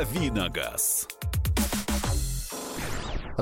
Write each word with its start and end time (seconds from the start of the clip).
Давиногаз. 0.00 1.06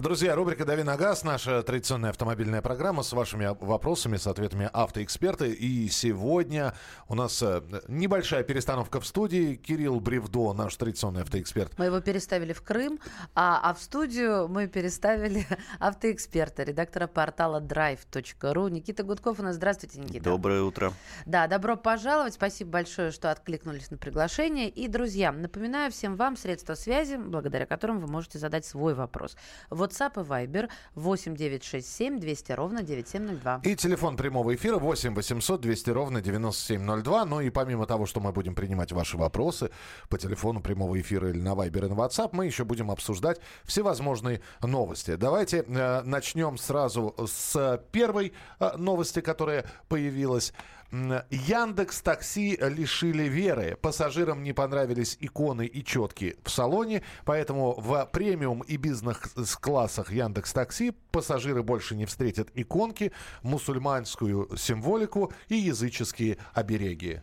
Друзья, 0.01 0.37
рубрика 0.37 0.65
«Дави 0.65 0.85
на 0.85 0.97
газ», 0.97 1.25
наша 1.25 1.61
традиционная 1.65 2.11
автомобильная 2.11 2.63
программа 2.63 3.03
с 3.03 3.13
вашими 3.13 3.57
вопросами, 3.59 4.17
с 4.17 4.29
ответами 4.29 4.71
автоэксперты. 4.73 5.51
И 5.51 5.89
сегодня 5.89 6.75
у 7.09 7.17
нас 7.17 7.43
э, 7.43 7.63
небольшая 7.89 8.45
перестановка 8.45 9.01
в 9.01 9.07
студии. 9.07 9.57
Кирилл 9.57 9.99
Бревдо, 9.99 10.53
наш 10.53 10.77
традиционный 10.77 11.23
автоэксперт. 11.23 11.77
Мы 11.79 11.87
его 11.87 12.01
переставили 12.01 12.53
в 12.53 12.63
Крым, 12.63 13.01
а, 13.35 13.61
а 13.63 13.75
в 13.75 13.81
студию 13.81 14.47
мы 14.47 14.69
переставили 14.69 15.47
автоэксперта, 15.81 16.63
редактора 16.63 17.09
портала 17.09 17.61
drive.ru. 17.61 18.71
Никита 18.71 19.03
Гудков 19.03 19.41
у 19.41 19.43
нас. 19.43 19.57
Здравствуйте, 19.57 19.99
Никита. 19.99 20.25
Доброе 20.25 20.63
утро. 20.63 20.93
Да, 21.27 21.49
добро 21.49 21.77
пожаловать. 21.77 22.35
Спасибо 22.35 22.71
большое, 22.71 23.11
что 23.11 23.33
откликнулись 23.33 23.91
на 23.91 23.97
приглашение. 23.97 24.69
И, 24.69 24.87
друзья, 24.87 25.33
напоминаю 25.33 25.91
всем 25.91 26.15
вам 26.15 26.37
средства 26.37 26.75
связи, 26.75 27.17
благодаря 27.17 27.67
которым 27.67 27.99
вы 27.99 28.07
можете 28.07 28.39
задать 28.39 28.65
свой 28.65 28.95
вопрос. 28.95 29.37
Вот 29.71 29.88
WhatsApp 29.89 30.21
и 30.21 30.27
Viber 30.27 30.69
8 30.95 31.37
967 31.37 32.21
200 32.21 32.53
ровно 32.53 32.83
9702. 32.83 33.61
И 33.65 33.77
телефон 33.77 34.17
прямого 34.17 34.55
эфира 34.55 34.79
8 34.79 35.15
800 35.15 35.61
200 35.61 35.91
ровно 35.91 36.21
9702. 36.21 37.25
Ну 37.25 37.41
и 37.41 37.51
помимо 37.51 37.87
того, 37.87 38.07
что 38.07 38.21
мы 38.21 38.33
будем 38.33 38.55
принимать 38.55 38.93
ваши 38.93 39.17
вопросы 39.17 39.71
по 40.09 40.19
телефону 40.19 40.61
прямого 40.61 41.01
эфира 41.01 41.31
или 41.31 41.41
на 41.41 41.55
Viber 41.55 41.87
и 41.87 41.89
на 41.89 41.95
WhatsApp, 41.95 42.31
мы 42.33 42.47
еще 42.47 42.65
будем 42.65 42.91
обсуждать 42.91 43.41
всевозможные 43.65 44.41
новости. 44.63 45.17
Давайте 45.17 45.65
э, 45.67 46.03
начнем 46.03 46.59
сразу 46.59 47.15
с 47.27 47.83
первой 47.93 48.33
э, 48.61 48.77
новости, 48.77 49.21
которая 49.21 49.65
появилась. 49.89 50.53
Яндекс 50.91 52.01
Такси 52.01 52.57
лишили 52.61 53.25
веры. 53.25 53.77
Пассажирам 53.81 54.43
не 54.43 54.55
понравились 54.55 55.19
иконы 55.21 55.67
и 55.67 55.85
четки 55.85 56.37
в 56.43 56.51
салоне, 56.51 57.03
поэтому 57.27 57.75
в 57.79 58.09
премиум 58.11 58.63
и 58.63 58.79
бизнес-классах 58.79 60.11
Яндекс 60.11 60.55
Такси 60.55 60.93
пассажиры 61.11 61.63
больше 61.63 61.95
не 61.95 62.07
встретят 62.07 62.49
иконки, 62.55 63.13
мусульманскую 63.43 64.57
символику 64.57 65.31
и 65.49 65.57
языческие 65.57 66.39
обереги. 66.55 67.21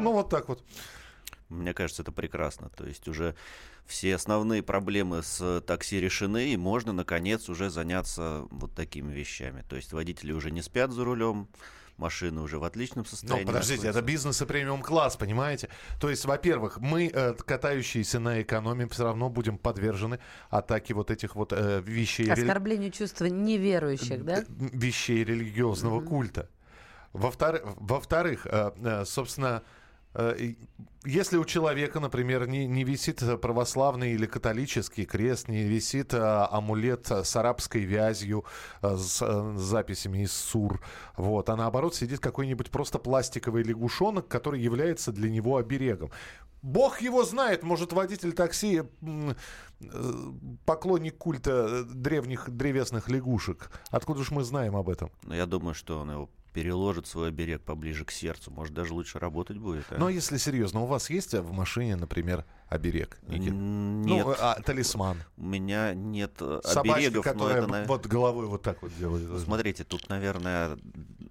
Ну 0.00 0.12
вот 0.12 0.30
так 0.30 0.48
вот. 0.48 0.62
Мне 1.48 1.72
кажется, 1.74 2.02
это 2.02 2.12
прекрасно. 2.12 2.70
То 2.70 2.86
есть 2.86 3.08
уже 3.08 3.34
все 3.86 4.14
основные 4.14 4.62
проблемы 4.62 5.22
с 5.22 5.62
такси 5.62 6.00
решены, 6.00 6.50
и 6.50 6.56
можно, 6.56 6.92
наконец, 6.92 7.48
уже 7.48 7.70
заняться 7.70 8.46
вот 8.50 8.74
такими 8.74 9.12
вещами. 9.12 9.64
То 9.68 9.76
есть 9.76 9.92
водители 9.92 10.32
уже 10.32 10.50
не 10.50 10.62
спят 10.62 10.92
за 10.92 11.04
рулем, 11.04 11.48
машины 11.98 12.40
уже 12.40 12.58
в 12.58 12.64
отличном 12.64 13.04
состоянии. 13.04 13.44
Но 13.44 13.48
подождите, 13.48 13.76
находятся. 13.76 13.98
это 13.98 14.06
бизнес 14.06 14.42
и 14.42 14.46
премиум 14.46 14.82
класс, 14.82 15.16
понимаете? 15.16 15.68
То 16.00 16.08
есть, 16.08 16.24
во-первых, 16.24 16.78
мы, 16.78 17.10
э, 17.12 17.34
катающиеся 17.34 18.20
на 18.20 18.40
экономии, 18.40 18.86
все 18.86 19.04
равно 19.04 19.28
будем 19.28 19.58
подвержены 19.58 20.20
атаке 20.48 20.94
вот 20.94 21.10
этих 21.10 21.34
вот 21.34 21.52
э, 21.52 21.82
вещей. 21.84 22.30
Оскорблению 22.30 22.90
чувства 22.90 23.26
неверующих, 23.26 24.24
да? 24.24 24.44
Вещей 24.48 25.24
религиозного 25.24 26.00
mm-hmm. 26.00 26.06
культа. 26.06 26.48
Во-вторых, 27.12 27.62
во-вторых, 27.76 28.46
э, 28.46 28.70
э, 28.76 29.04
собственно, 29.04 29.62
если 31.04 31.36
у 31.36 31.44
человека, 31.44 32.00
например, 32.00 32.46
не, 32.46 32.66
не 32.66 32.84
висит 32.84 33.22
православный 33.40 34.12
или 34.12 34.26
католический 34.26 35.04
крест, 35.04 35.48
не 35.48 35.62
висит 35.62 36.12
а, 36.12 36.48
амулет 36.50 37.10
с 37.10 37.36
арабской 37.36 37.82
вязью, 37.84 38.44
а, 38.82 38.96
с, 38.96 39.22
а, 39.22 39.56
с 39.56 39.60
записями 39.60 40.24
из 40.24 40.32
сур, 40.32 40.82
вот, 41.16 41.48
а 41.48 41.56
наоборот 41.56 41.94
сидит 41.94 42.20
какой-нибудь 42.20 42.70
просто 42.70 42.98
пластиковый 42.98 43.62
лягушонок, 43.62 44.28
который 44.28 44.60
является 44.60 45.12
для 45.12 45.30
него 45.30 45.56
оберегом. 45.56 46.10
Бог 46.60 47.00
его 47.00 47.24
знает, 47.24 47.62
может, 47.62 47.92
водитель 47.92 48.32
такси 48.32 48.82
поклонник 50.66 51.16
культа 51.16 51.84
древних 51.84 52.50
древесных 52.50 53.08
лягушек. 53.08 53.70
Откуда 53.90 54.24
же 54.24 54.34
мы 54.34 54.42
знаем 54.42 54.74
об 54.74 54.88
этом? 54.88 55.12
Ну, 55.22 55.34
я 55.34 55.46
думаю, 55.46 55.74
что 55.74 56.00
он 56.00 56.10
его 56.10 56.30
переложит 56.52 57.06
свой 57.06 57.28
оберег 57.28 57.62
поближе 57.62 58.04
к 58.04 58.10
сердцу. 58.10 58.50
Может, 58.50 58.74
даже 58.74 58.94
лучше 58.94 59.18
работать 59.18 59.58
будет. 59.58 59.86
А? 59.90 59.96
Ну, 59.98 60.06
а 60.06 60.12
если 60.12 60.36
серьезно, 60.36 60.80
у 60.80 60.86
вас 60.86 61.10
есть 61.10 61.34
в 61.34 61.52
машине, 61.52 61.96
например, 61.96 62.44
оберег? 62.68 63.18
Никит? 63.26 63.52
Ну, 63.52 64.04
нет. 64.04 64.26
Ну, 64.26 64.34
а, 64.38 64.60
талисман? 64.62 65.18
У 65.36 65.44
меня 65.44 65.94
нет 65.94 66.32
Собачка, 66.38 66.94
оберегов. 66.94 67.24
которая 67.24 67.62
это, 67.62 67.84
вот 67.86 68.06
головой 68.06 68.46
вот 68.46 68.62
так 68.62 68.82
вот 68.82 68.96
делает. 68.98 69.40
Смотрите, 69.40 69.84
тут, 69.84 70.08
наверное, 70.08 70.78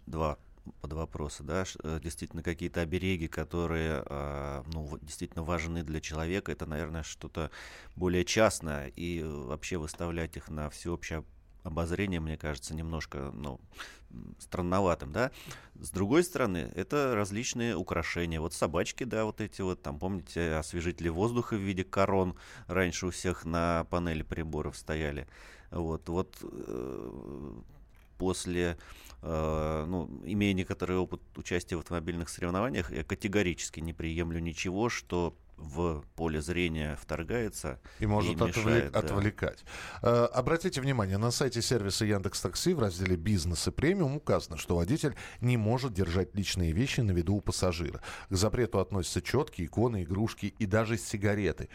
два 0.05 0.37
под 0.81 0.93
вопросы, 0.93 1.43
да, 1.43 1.63
э, 1.83 1.99
действительно 2.03 2.43
какие-то 2.43 2.81
обереги, 2.81 3.27
которые, 3.27 4.03
а, 4.05 4.63
ну, 4.73 4.97
действительно 5.01 5.43
важны 5.43 5.83
для 5.83 6.01
человека, 6.01 6.51
это, 6.51 6.65
наверное, 6.65 7.03
что-то 7.03 7.51
более 7.95 8.25
частное, 8.25 8.87
и 8.87 9.23
вообще 9.23 9.77
выставлять 9.77 10.35
их 10.37 10.49
на 10.49 10.69
всеобщее 10.69 11.23
обозрение, 11.63 12.19
мне 12.19 12.37
кажется, 12.37 12.73
немножко, 12.73 13.31
ну, 13.33 13.59
странноватым, 14.39 15.11
да. 15.11 15.31
С 15.75 15.89
другой 15.91 16.23
стороны, 16.23 16.71
это 16.75 17.13
различные 17.15 17.75
украшения. 17.75 18.39
Вот 18.39 18.53
собачки, 18.53 19.03
да, 19.03 19.25
вот 19.25 19.41
эти 19.41 19.61
вот, 19.61 19.81
там, 19.81 19.99
помните, 19.99 20.53
освежители 20.53 21.09
воздуха 21.09 21.55
в 21.55 21.59
виде 21.59 21.83
корон 21.83 22.35
раньше 22.67 23.07
у 23.07 23.11
всех 23.11 23.45
на 23.45 23.85
панели 23.89 24.23
приборов 24.23 24.77
стояли. 24.77 25.27
Вот, 25.71 26.07
вот 26.09 26.37
э, 26.41 27.53
после, 28.17 28.77
э, 29.21 29.85
ну, 29.87 30.09
имея 30.23 30.53
некоторый 30.53 30.97
опыт 30.97 31.21
участия 31.35 31.75
в 31.75 31.79
автомобильных 31.79 32.29
соревнованиях, 32.29 32.91
я 32.91 33.03
категорически 33.03 33.79
не 33.79 33.93
приемлю 33.93 34.39
ничего, 34.39 34.89
что 34.89 35.35
в 35.57 36.03
поле 36.15 36.41
зрения 36.41 36.97
вторгается 37.01 37.79
и 37.99 38.05
может 38.05 38.39
и 38.39 38.43
мешает, 38.43 38.91
да. 38.91 38.99
отвлекать. 38.99 39.63
Э, 40.01 40.25
обратите 40.31 40.81
внимание, 40.81 41.17
на 41.17 41.31
сайте 41.31 41.61
сервиса 41.61 42.05
Яндекс 42.05 42.41
Такси 42.41 42.73
в 42.73 42.79
разделе 42.79 43.15
«Бизнес 43.15 43.67
и 43.67 43.71
премиум» 43.71 44.17
указано, 44.17 44.57
что 44.57 44.75
водитель 44.75 45.15
не 45.41 45.57
может 45.57 45.93
держать 45.93 46.35
личные 46.35 46.71
вещи 46.71 47.01
на 47.01 47.11
виду 47.11 47.35
у 47.35 47.41
пассажира. 47.41 48.01
К 48.29 48.35
запрету 48.35 48.79
относятся 48.79 49.21
четкие, 49.21 49.67
иконы, 49.67 50.03
игрушки 50.03 50.53
и 50.57 50.65
даже 50.65 50.97
сигареты. 50.97 51.69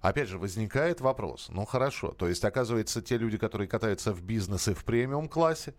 Опять 0.00 0.28
же, 0.28 0.38
возникает 0.38 1.00
вопрос. 1.00 1.48
Ну 1.48 1.64
хорошо, 1.64 2.12
то 2.12 2.28
есть, 2.28 2.44
оказывается, 2.44 3.02
те 3.02 3.16
люди, 3.16 3.38
которые 3.38 3.68
катаются 3.68 4.12
в 4.12 4.22
бизнес 4.22 4.68
и 4.68 4.74
в 4.74 4.84
премиум 4.84 5.28
классе, 5.28 5.74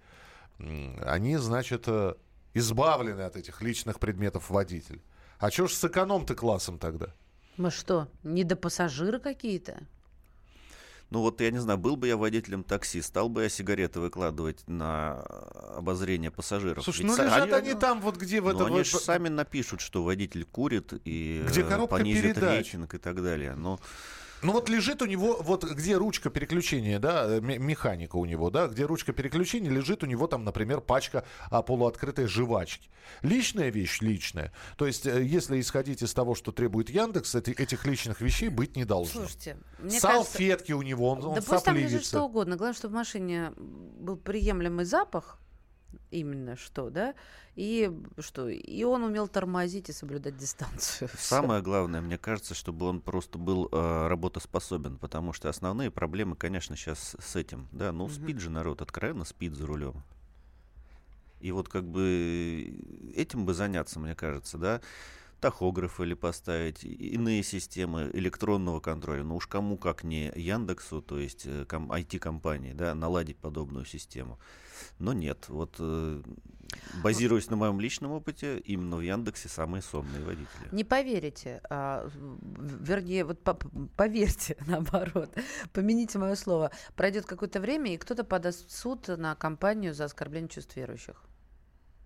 они, 0.58 1.38
значит, 1.38 1.84
э, 1.88 2.16
избавлены 2.54 3.22
от 3.22 3.36
этих 3.36 3.62
личных 3.62 4.00
предметов 4.00 4.50
водителя. 4.50 5.02
А 5.40 5.50
что 5.52 5.68
ж 5.68 5.74
с 5.74 5.86
эконом-то 5.86 6.36
классом 6.36 6.80
тогда? 6.80 7.14
Мы 7.60 7.72
что, 7.72 8.08
не 8.24 8.46
до 8.46 8.56
пассажира 8.56 9.20
какие-то? 9.20 9.84
Ну 11.10 11.20
вот 11.20 11.42
я 11.42 11.52
не 11.52 11.58
знаю, 11.58 11.78
был 11.78 11.98
бы 11.98 12.08
я 12.08 12.16
водителем 12.16 12.64
такси, 12.64 13.02
стал 13.02 13.28
бы 13.28 13.44
я 13.44 13.50
сигареты 13.50 14.00
выкладывать 14.00 14.66
на 14.68 15.20
обозрение 15.76 16.32
пассажиров. 16.32 16.86
Слушай, 16.86 17.02
Ведь 17.02 17.18
ну 17.18 17.24
лежат 17.26 17.52
они, 17.52 17.72
они 17.72 17.74
там 17.74 18.00
вот 18.00 18.16
где 18.16 18.40
в 18.40 18.48
этом... 18.48 18.70
Ну, 18.70 18.76
они 18.76 18.86
же 18.86 18.98
сами 18.98 19.28
напишут, 19.28 19.82
что 19.82 20.06
водитель 20.06 20.46
курит 20.46 20.94
и 21.04 21.44
где 21.50 21.64
коробка 21.64 21.98
понизит 21.98 22.36
передач. 22.36 22.68
рейтинг 22.68 22.94
и 22.94 22.98
так 22.98 23.22
далее. 23.22 23.56
Но 23.56 23.78
ну 24.42 24.54
вот 24.54 24.70
лежит 24.70 25.02
у 25.02 25.06
него, 25.06 25.38
вот 25.42 25.64
где 25.64 25.98
ручка 25.98 26.30
переключения, 26.30 27.00
да, 27.00 27.26
э, 27.28 27.42
механика 27.42 28.16
у 28.16 28.26
него, 28.26 28.50
да, 28.50 28.68
где 28.68 28.86
ручка 28.86 29.12
переключения, 29.14 29.70
лежит 29.70 30.04
у 30.04 30.06
него 30.06 30.28
там, 30.28 30.44
например, 30.44 30.82
пачка 30.82 31.26
а, 31.50 31.62
полуоткрытой 31.62 32.28
жвачки. 32.28 32.90
Личная 33.22 33.70
вещь 33.70 34.02
личная. 34.02 34.54
То 34.78 34.88
есть, 34.88 35.06
э, 35.06 35.24
если 35.24 35.60
исходить 35.60 36.02
из 36.02 36.14
того, 36.14 36.36
что 36.36 36.52
требует 36.52 36.90
Яндекс, 36.90 37.36
эти, 37.36 37.52
этих 37.52 37.86
личных 37.86 38.22
вещей 38.22 38.50
быть 38.50 38.76
не 38.76 38.86
должно. 38.86 39.22
Слушайте, 39.22 39.58
мне 39.80 40.00
Салфетки 40.00 40.72
кажется, 40.72 40.76
у 40.78 40.82
него, 40.82 41.10
он, 41.10 41.22
да 41.22 41.28
он 41.28 41.44
пусть 41.44 41.66
там 41.66 41.76
лежит 41.76 42.06
что 42.06 42.24
угодно. 42.24 42.56
Главное, 42.56 42.78
чтобы 42.78 42.94
в 42.94 42.96
машине 42.96 43.52
был 43.58 44.16
приемлемый 44.16 44.86
запах, 44.86 45.40
именно 46.12 46.56
что, 46.56 46.90
да, 46.90 47.14
и 47.56 47.92
что, 48.20 48.48
и 48.48 48.84
он 48.84 49.04
умел 49.04 49.28
тормозить 49.28 49.90
и 49.90 49.94
соблюдать 49.94 50.38
дистанцию. 50.38 51.10
Самое 51.18 51.62
главное, 51.62 52.02
мне 52.02 52.18
кажется, 52.18 52.54
чтобы 52.54 52.86
он 52.86 53.02
просто 53.02 53.38
был 53.38 53.70
э, 53.72 54.08
работоспособен, 54.08 54.98
потому 54.98 55.34
что 55.34 55.50
основные 55.50 55.92
проблемы, 55.92 56.36
конечно, 56.36 56.76
сейчас 56.76 57.16
с 57.20 57.36
этим, 57.36 57.68
да, 57.72 57.92
ну, 57.92 58.06
угу. 58.06 58.14
спит 58.14 58.40
же 58.40 58.50
народ, 58.50 58.82
откровенно 58.82 59.26
спит 59.26 59.54
за 59.54 59.66
рулем. 59.66 60.04
И 61.40 61.52
вот 61.52 61.70
как 61.70 61.86
бы 61.86 62.74
этим 63.16 63.46
бы 63.46 63.54
заняться, 63.54 64.00
мне 64.00 64.16
кажется, 64.16 64.58
да, 64.58 64.82
тахографы 65.40 66.04
или 66.04 66.14
поставить, 66.14 66.84
иные 66.84 67.44
системы 67.44 68.10
электронного 68.14 68.80
контроля. 68.80 69.24
Ну 69.24 69.36
уж 69.36 69.48
кому 69.48 69.78
как 69.78 70.04
не 70.04 70.32
Яндексу, 70.36 71.02
то 71.02 71.20
есть 71.20 71.46
IT-компании, 71.46 72.72
э, 72.72 72.76
да, 72.76 72.96
наладить 72.96 73.38
подобную 73.38 73.86
систему. 73.86 74.40
Но 75.00 75.14
нет, 75.14 75.50
вот... 75.50 75.76
Э, 75.80 76.22
Базируясь 77.04 77.50
на 77.50 77.56
моем 77.56 77.80
личном 77.80 78.12
опыте, 78.12 78.60
именно 78.60 78.98
в 78.98 79.02
Яндексе 79.02 79.50
самые 79.50 79.82
сонные 79.82 80.24
водители. 80.24 80.68
Не 80.72 80.84
поверите, 80.84 81.62
а, 81.68 82.08
вернее, 82.14 83.26
вот 83.26 83.42
по 83.42 83.56
поверьте, 83.96 84.56
наоборот, 84.68 85.36
помяните 85.74 86.20
мое 86.20 86.36
слово. 86.36 86.72
Пройдет 86.96 87.26
какое-то 87.26 87.60
время, 87.60 87.94
и 87.94 87.98
кто-то 87.98 88.24
подаст 88.24 88.70
в 88.70 88.72
суд 88.72 89.08
на 89.08 89.36
компанию 89.36 89.96
за 89.96 90.06
оскорбление 90.06 90.50
чувств 90.50 90.76
верующих. 90.76 91.24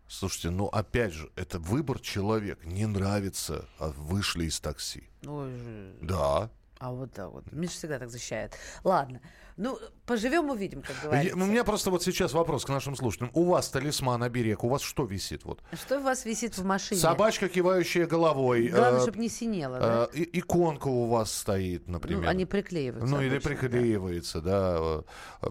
Слушайте, 0.07 0.49
ну 0.49 0.67
опять 0.67 1.13
же, 1.13 1.31
это 1.35 1.59
выбор 1.59 1.99
человека. 1.99 2.67
Не 2.67 2.85
нравится, 2.85 3.65
а 3.79 3.89
вышли 3.89 4.45
из 4.45 4.59
такси. 4.59 5.09
Ой, 5.25 5.93
Да. 6.01 6.49
А 6.79 6.91
вот 6.91 7.13
так 7.13 7.31
вот. 7.31 7.49
Миша 7.51 7.73
всегда 7.73 7.97
так 7.99 8.09
защищает. 8.09 8.53
Ладно. 8.83 9.21
Ну, 9.57 9.77
поживем, 10.05 10.49
увидим, 10.49 10.81
как 10.81 10.95
говорится. 11.03 11.37
Я, 11.37 11.43
у 11.43 11.47
меня 11.47 11.63
просто 11.63 11.91
вот 11.91 12.03
сейчас 12.03 12.33
вопрос 12.33 12.65
к 12.65 12.69
нашим 12.69 12.95
слушателям. 12.95 13.31
У 13.33 13.43
вас 13.45 13.69
талисман, 13.69 14.23
оберег, 14.23 14.63
у 14.63 14.69
вас 14.69 14.81
что 14.81 15.05
висит? 15.05 15.45
Вот? 15.45 15.61
Что 15.73 15.99
у 15.99 16.03
вас 16.03 16.25
висит 16.25 16.57
в 16.57 16.65
машине? 16.65 16.99
Собачка, 16.99 17.49
кивающая 17.49 18.07
головой. 18.07 18.69
Главное, 18.69 18.99
э, 18.99 19.03
чтобы 19.03 19.19
не 19.19 19.29
синела, 19.29 19.79
да? 19.79 20.09
Э, 20.13 20.25
иконка 20.33 20.87
у 20.87 21.07
вас 21.07 21.31
стоит, 21.31 21.87
например. 21.87 22.23
Ну, 22.23 22.29
они 22.29 22.45
приклеиваются 22.45 23.15
Ну, 23.15 23.21
или 23.21 23.37
приклеивается, 23.39 24.41
да. 24.41 24.79
да. 24.79 25.03
Э, 25.41 25.49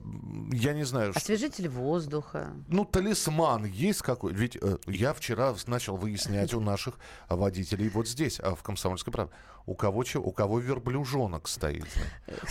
я 0.53 0.75
не 0.75 0.85
знаю. 0.85 1.13
Освежитель 1.15 1.71
что... 1.71 1.79
воздуха. 1.79 2.53
Ну, 2.69 2.85
талисман 2.85 3.65
есть 3.65 4.03
какой? 4.03 4.33
Ведь 4.33 4.57
э, 4.61 4.79
я 4.87 5.15
вчера 5.15 5.55
начал 5.67 5.97
выяснять 5.97 6.55
у 6.55 6.61
наших 6.61 6.99
водителей 7.29 7.89
вот 7.89 8.09
здесь, 8.09 8.41
а 8.41 8.55
в 8.55 8.63
«Комсомольской 8.63 9.13
правде». 9.13 9.33
У 9.65 9.77
кого, 9.77 10.03
у 10.17 10.33
кого 10.33 10.59
верблюжонок 10.59 11.47
стоит, 11.47 11.87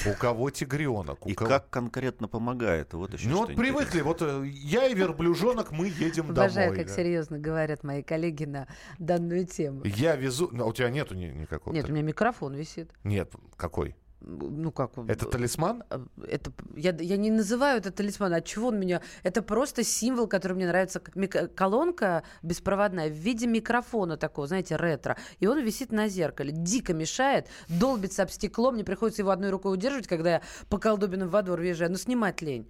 у 0.06 0.13
кого 0.13 0.50
тигренок. 0.50 1.25
У 1.25 1.33
кого... 1.46 1.50
как 1.50 1.70
конкретно 1.70 2.28
помогает? 2.28 2.94
Вот 2.94 3.14
еще 3.14 3.30
ну 3.30 3.38
вот 3.38 3.56
привыкли, 3.56 4.02
вот 4.02 4.22
э, 4.22 4.44
я 4.48 4.88
и 4.88 4.94
верблюжонок, 4.94 5.72
мы 5.72 5.88
едем 5.88 6.28
домой. 6.34 6.46
Обожаю, 6.46 6.76
как 6.76 6.88
да. 6.88 6.94
серьезно 6.94 7.40
говорят 7.40 7.84
мои 7.84 8.04
коллеги 8.04 8.46
на 8.46 8.68
данную 9.00 9.46
тему. 9.46 9.82
Я 9.84 10.16
везу... 10.16 10.52
А 10.60 10.66
у 10.66 10.74
тебя 10.74 10.90
нету 10.90 11.16
ни, 11.16 11.26
никакого? 11.26 11.74
Нет, 11.74 11.90
у 11.90 11.92
меня 11.92 12.04
микрофон 12.04 12.54
висит. 12.54 12.92
Нет, 13.04 13.32
какой? 13.58 13.96
Ну 14.22 14.72
как... 14.72 14.92
Это 15.08 15.26
талисман? 15.26 15.84
А, 15.90 16.06
это, 16.28 16.52
я, 16.76 16.96
я 17.00 17.18
не 17.18 17.32
называю 17.32 17.80
это 17.80 17.92
талисман. 17.92 18.34
От 18.34 18.46
чего 18.46 18.68
он 18.70 18.80
меня... 18.80 19.02
Это 19.24 19.42
просто 19.42 19.84
символ, 19.84 20.28
который 20.28 20.54
мне 20.54 20.68
нравится. 20.68 21.02
Мик... 21.16 21.54
Колонка 21.56 22.24
беспроводная 22.42 23.10
в 23.10 23.14
виде 23.14 23.48
микрофона 23.48 24.18
такого, 24.18 24.48
знаете, 24.48 24.76
ретро. 24.76 25.18
И 25.40 25.48
он 25.48 25.60
висит 25.64 25.92
на 25.92 26.08
зеркале. 26.08 26.52
Дико 26.52 26.94
мешает, 26.94 27.48
долбится 27.68 28.24
об 28.24 28.30
стекло. 28.30 28.72
Мне 28.72 28.84
приходится 28.84 29.22
его 29.22 29.32
одной 29.32 29.50
рукой 29.50 29.74
удерживать, 29.74 30.08
когда 30.08 30.30
я 30.32 30.42
по 30.70 30.78
колдобинам 30.78 31.30
во 31.30 31.42
двор 31.42 31.60
въезжаю. 31.60 31.92
Но 31.92 31.98
снимать 31.98 32.42
лень. 32.42 32.70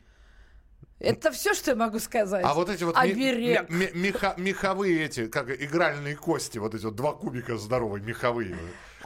Это 1.00 1.31
все, 1.31 1.53
что 1.53 1.71
я 1.71 1.75
могу 1.75 2.00
сказать. 2.00 2.45
А 2.45 2.53
вот 2.53 2.69
эти 2.69 2.83
вот 2.83 2.95
ми- 2.95 3.59
ми- 3.69 3.92
меха- 3.94 4.36
меховые 4.38 5.06
эти, 5.06 5.27
как 5.27 5.50
игральные 5.50 6.15
кости, 6.15 6.59
вот 6.59 6.75
эти 6.75 6.86
вот 6.86 6.95
два 6.95 7.13
кубика 7.13 7.57
здоровые, 7.57 8.03
меховые, 8.03 8.56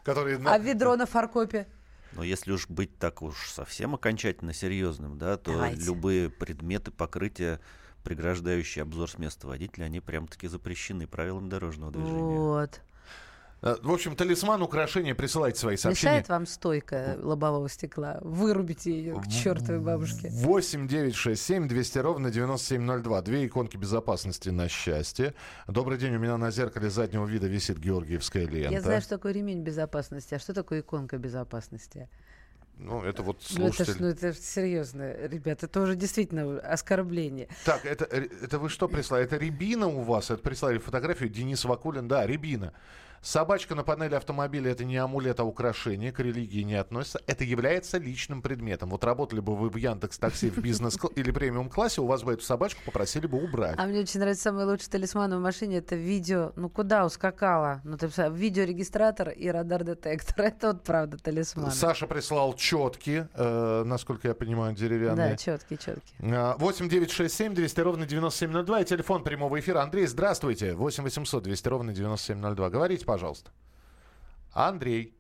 которые... 0.04 0.40
А 0.46 0.58
ведро 0.58 0.98
на 0.98 1.06
фаркопе? 1.06 1.68
Но 2.16 2.24
если 2.24 2.52
уж 2.52 2.70
быть 2.70 2.98
так 2.98 3.22
уж 3.22 3.50
совсем 3.50 3.96
окончательно 3.96 4.54
серьезным, 4.54 5.18
да, 5.18 5.38
то 5.38 5.52
Давайте. 5.52 5.86
любые 5.86 6.30
предметы 6.30 6.92
покрытия 6.92 7.60
преграждающие 8.04 8.84
обзор 8.84 9.10
с 9.10 9.18
места 9.18 9.48
водителя, 9.48 9.86
они 9.86 10.00
прям-таки 10.00 10.48
запрещены 10.48 11.08
правилами 11.08 11.50
дорожного 11.50 11.92
движения. 11.92 12.38
Вот. 12.38 12.82
Э, 13.66 13.78
в 13.82 13.92
общем, 13.92 14.16
талисман, 14.16 14.62
украшение, 14.62 15.16
присылайте 15.16 15.60
свои 15.60 15.76
сообщения. 15.76 16.12
Мешает 16.12 16.30
вам 16.30 16.46
стойка 16.46 17.18
лобового 17.20 17.68
стекла? 17.68 18.20
Вырубите 18.22 18.92
ее 18.92 19.20
к 19.20 19.28
чертовой 19.28 19.80
бабушке. 19.80 20.30
8 20.32 20.88
9 20.88 21.16
6 21.16 21.42
7 21.42 21.68
200 21.68 21.98
ровно 21.98 22.30
9702. 22.30 23.22
Две 23.24 23.48
иконки 23.48 23.76
безопасности 23.76 24.50
на 24.50 24.70
счастье. 24.70 25.34
Добрый 25.68 25.98
день, 25.98 26.16
у 26.16 26.20
меня 26.20 26.38
на 26.38 26.52
зеркале 26.52 26.92
заднего 26.92 27.26
вида 27.26 27.48
висит 27.48 27.80
георгиевская 27.80 28.46
лента. 28.46 28.72
Я 28.72 28.82
знаю, 28.82 29.02
что 29.02 29.18
такое 29.18 29.34
ремень 29.34 29.64
безопасности. 29.64 30.36
А 30.36 30.40
что 30.40 30.54
такое 30.54 30.82
иконка 30.82 31.18
безопасности? 31.18 32.08
Ну, 32.78 33.02
это 33.02 33.24
вот 33.24 33.42
слушатель... 33.42 33.96
Ну, 34.00 34.10
это, 34.10 34.26
ну, 34.26 34.30
это 34.30 34.42
серьезно, 34.42 35.16
ребят, 35.28 35.64
это 35.64 35.82
уже 35.82 35.96
действительно 35.96 36.60
оскорбление. 36.60 37.48
Так, 37.64 37.86
это, 37.86 38.04
это 38.04 38.60
вы 38.60 38.70
что 38.70 38.90
прислали? 38.90 39.24
Это 39.24 39.38
Рябина 39.38 39.88
у 39.88 40.02
вас? 40.02 40.30
Это 40.30 40.44
прислали 40.44 40.78
фотографию 40.78 41.30
Денис 41.30 41.64
Вакулин? 41.64 42.10
Да, 42.10 42.28
Рябина. 42.28 42.74
Собачка 43.26 43.74
на 43.74 43.84
панели 43.84 44.14
автомобиля 44.14 44.72
это 44.72 44.86
не 44.86 44.98
амулет, 44.98 45.40
а 45.40 45.46
украшение, 45.46 46.12
к 46.12 46.20
религии 46.20 46.62
не 46.62 46.76
относится. 46.76 47.20
Это 47.26 47.44
является 47.44 47.98
личным 47.98 48.44
предметом. 48.44 48.92
Вот 48.92 49.04
работали 49.04 49.40
бы 49.40 49.56
вы 49.56 49.70
в 49.70 49.78
Яндекс 49.78 50.20
Такси 50.20 50.52
в 50.52 50.60
бизнес 50.60 50.96
или 51.16 51.32
премиум 51.32 51.72
классе, 51.72 52.02
у 52.02 52.06
вас 52.06 52.22
бы 52.22 52.34
эту 52.34 52.44
собачку 52.44 52.84
попросили 52.86 53.26
бы 53.26 53.44
убрать. 53.44 53.74
А 53.80 53.88
мне 53.88 54.02
очень 54.02 54.20
нравится 54.20 54.44
самый 54.44 54.66
лучший 54.66 54.92
талисман 54.92 55.36
в 55.36 55.40
машине 55.42 55.78
это 55.78 55.96
видео. 55.96 56.52
Ну 56.56 56.70
куда 56.70 57.04
ускакала? 57.04 57.82
Ну 57.84 57.98
ты 57.98 58.12
видеорегистратор 58.30 59.30
и 59.30 59.50
радар-детектор. 59.50 60.36
Это 60.46 60.68
вот 60.68 60.84
правда 60.84 61.18
талисман. 61.18 61.72
Саша 61.72 62.06
прислал 62.06 62.54
четки, 62.54 63.28
э, 63.34 63.84
насколько 63.86 64.28
я 64.28 64.36
понимаю, 64.36 64.76
деревянные. 64.76 65.32
Да, 65.32 65.36
четкие, 65.36 65.80
четкие. 65.80 66.56
8 66.60 66.90
9 66.90 67.12
6 67.12 67.34
7 67.36 67.56
200 67.56 67.80
ровно 67.80 68.06
9702 68.06 68.82
и 68.82 68.86
телефон 68.86 69.24
прямого 69.24 69.60
эфира. 69.60 69.82
Андрей, 69.82 70.06
здравствуйте. 70.06 70.76
8 70.76 71.04
800 71.04 71.42
200 71.44 71.68
ровно 71.68 71.92
9702. 71.92 72.70
Говорите, 72.70 73.04
пожалуйста 73.04 73.15
пожалуйста. 73.16 73.52
Андрей. 74.52 75.16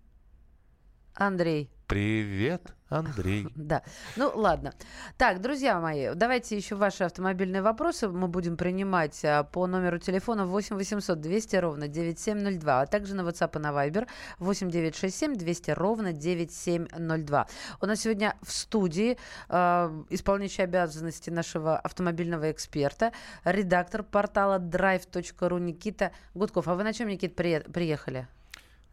Андрей. 1.13 1.71
Привет, 1.87 2.73
Андрей. 2.89 3.47
Да. 3.55 3.83
Ну, 4.15 4.31
ладно. 4.33 4.73
Так, 5.17 5.39
друзья 5.39 5.79
мои, 5.79 6.15
давайте 6.15 6.57
еще 6.57 6.75
ваши 6.75 7.03
автомобильные 7.03 7.61
вопросы 7.61 8.09
мы 8.09 8.27
будем 8.27 8.57
принимать 8.57 9.23
а, 9.23 9.43
по 9.43 9.67
номеру 9.67 9.99
телефона 9.99 10.47
8 10.47 10.75
800 10.75 11.21
200 11.21 11.55
ровно 11.57 11.87
9702, 11.87 12.81
а 12.81 12.85
также 12.87 13.13
на 13.13 13.21
WhatsApp 13.21 13.57
и 13.57 13.61
на 13.61 13.69
Viber 13.69 14.07
8 14.39 14.71
967 14.71 15.35
200 15.35 15.71
ровно 15.71 16.11
9702. 16.11 17.47
У 17.81 17.85
нас 17.85 17.99
сегодня 17.99 18.35
в 18.41 18.51
студии 18.51 19.17
э, 19.49 20.03
исполняющий 20.09 20.63
обязанности 20.63 21.29
нашего 21.29 21.77
автомобильного 21.77 22.51
эксперта, 22.51 23.11
редактор 23.43 24.01
портала 24.01 24.57
drive.ru 24.57 25.59
Никита 25.59 26.11
Гудков. 26.33 26.67
А 26.67 26.73
вы 26.73 26.83
на 26.83 26.93
чем, 26.93 27.09
Никит, 27.09 27.35
приехали? 27.35 28.27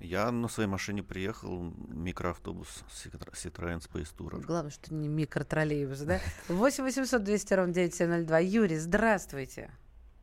Я 0.03 0.33
на 0.33 0.49
своей 0.49 0.69
машине 0.69 1.05
приехал, 1.05 1.73
микроавтобус 1.89 2.85
Citroёn 2.91 3.79
Space 3.79 4.13
Tourer. 4.19 4.45
Главное, 4.45 4.73
что 4.73 4.93
не 4.93 5.07
микротроллейбус, 5.07 6.01
да? 6.01 6.19
8 6.49 6.83
800 6.83 7.23
200 7.23 7.55
ровно 7.55 7.73
9702. 7.73 8.39
Юрий, 8.41 8.77
здравствуйте. 8.79 9.71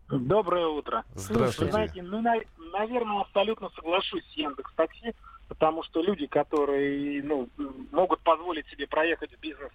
Доброе 0.09 0.67
утро. 0.67 1.05
Здравствуйте. 1.15 1.65
Вы 1.65 1.71
знаете, 1.71 2.01
ну, 2.01 2.21
на, 2.21 2.35
наверное, 2.73 3.21
абсолютно 3.21 3.69
соглашусь 3.69 4.25
с 4.33 4.33
Яндекс 4.33 4.73
Такси, 4.73 5.13
потому 5.47 5.83
что 5.83 6.01
люди, 6.01 6.27
которые 6.27 7.23
ну, 7.23 7.47
могут 7.93 8.19
позволить 8.19 8.67
себе 8.67 8.85
проехать 8.85 9.31
в 9.31 9.39
бизнес 9.39 9.71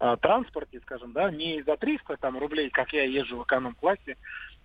а, 0.00 0.16
транспорте, 0.16 0.80
скажем, 0.80 1.12
да, 1.12 1.30
не 1.30 1.62
за 1.62 1.76
300 1.76 2.16
там, 2.16 2.36
рублей, 2.36 2.68
как 2.70 2.92
я 2.92 3.04
езжу 3.04 3.36
в 3.36 3.44
эконом-классе, 3.44 4.16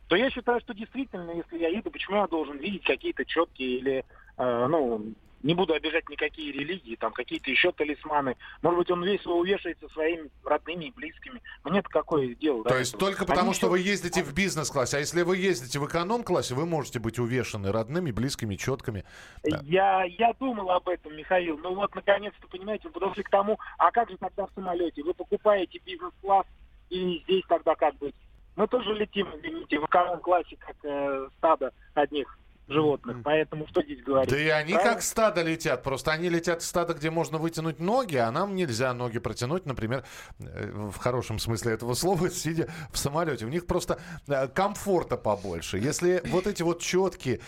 то 0.08 0.16
я 0.16 0.32
считаю, 0.32 0.60
что 0.60 0.74
действительно, 0.74 1.32
если 1.32 1.60
я 1.60 1.70
еду, 1.70 1.92
почему 1.92 2.18
я 2.18 2.28
должен 2.28 2.58
видеть 2.58 2.84
какие-то 2.84 3.24
четкие 3.26 3.78
или 3.78 4.06
ну, 4.42 5.14
не 5.44 5.56
буду 5.56 5.74
обижать 5.74 6.08
никакие 6.10 6.52
религии, 6.52 6.96
там 6.96 7.12
какие-то 7.12 7.50
еще 7.50 7.72
талисманы. 7.72 8.36
Может 8.62 8.80
быть, 8.80 8.92
он 8.92 9.04
весело 9.04 9.34
увешается 9.34 9.88
своими 9.90 10.30
родными 10.44 10.86
и 10.86 10.92
близкими. 10.92 11.42
Мне-то 11.64 11.90
какое 11.90 12.36
дело? 12.36 12.64
То 12.64 12.70
да, 12.70 12.80
есть 12.80 12.98
только 12.98 13.26
потому, 13.26 13.50
Они 13.50 13.56
что 13.56 13.70
вы 13.70 13.80
ездите 13.80 14.24
в 14.24 14.34
бизнес-классе. 14.34 14.98
А 14.98 15.00
если 15.00 15.24
вы 15.24 15.38
ездите 15.38 15.80
в 15.80 15.88
эконом-классе, 15.88 16.54
вы 16.54 16.66
можете 16.66 17.00
быть 17.00 17.20
увешаны 17.20 17.72
родными, 17.72 18.12
близкими, 18.12 18.56
четками. 18.56 19.04
Да. 19.44 19.62
Я, 19.64 20.04
я 20.04 20.34
думал 20.40 20.70
об 20.72 20.88
этом, 20.88 21.16
Михаил. 21.16 21.58
Ну 21.58 21.76
вот, 21.76 21.94
наконец-то, 21.96 22.48
понимаете, 22.48 22.88
вы 22.88 22.94
подошли 22.94 23.24
к 23.24 23.30
тому, 23.30 23.60
а 23.78 23.92
как 23.92 24.10
же 24.10 24.18
тогда 24.18 24.46
в 24.46 24.52
самолете? 24.54 25.04
Вы 25.04 25.14
покупаете 25.14 25.80
бизнес-класс, 25.86 26.46
и 26.90 27.22
здесь 27.24 27.44
тогда 27.48 27.76
как 27.76 27.96
быть? 27.98 28.16
Мы 28.56 28.68
тоже 28.68 28.94
летим, 28.94 29.28
извините, 29.36 29.80
в 29.80 29.86
эконом-классе, 29.86 30.58
как 30.60 30.76
э, 30.84 31.30
стадо 31.38 31.72
одних 31.94 32.38
животных. 32.72 33.18
Поэтому 33.24 33.68
что 33.68 33.82
здесь 33.84 34.02
говорить? 34.04 34.30
Да 34.30 34.40
и 34.40 34.48
они 34.48 34.74
Правильно? 34.74 34.94
как 34.94 35.04
стадо 35.04 35.42
летят. 35.42 35.84
Просто 35.84 36.12
они 36.12 36.30
летят 36.30 36.62
в 36.62 36.66
стадо, 36.66 36.94
где 36.94 37.10
можно 37.10 37.38
вытянуть 37.38 37.80
ноги, 37.80 38.18
а 38.18 38.32
нам 38.32 38.56
нельзя 38.56 38.94
ноги 38.94 39.20
протянуть, 39.20 39.66
например, 39.66 40.04
э, 40.40 40.72
в 40.72 40.98
хорошем 40.98 41.40
смысле 41.40 41.74
этого 41.74 41.94
слова, 41.94 42.30
сидя 42.32 42.70
в 42.92 42.98
самолете. 42.98 43.46
У 43.46 43.50
них 43.50 43.66
просто 43.68 44.00
э, 44.28 44.48
комфорта 44.48 45.18
побольше. 45.18 45.78
Если 45.78 46.22
вот 46.26 46.48
эти 46.48 46.64
вот 46.64 46.80
четкие 46.82 47.40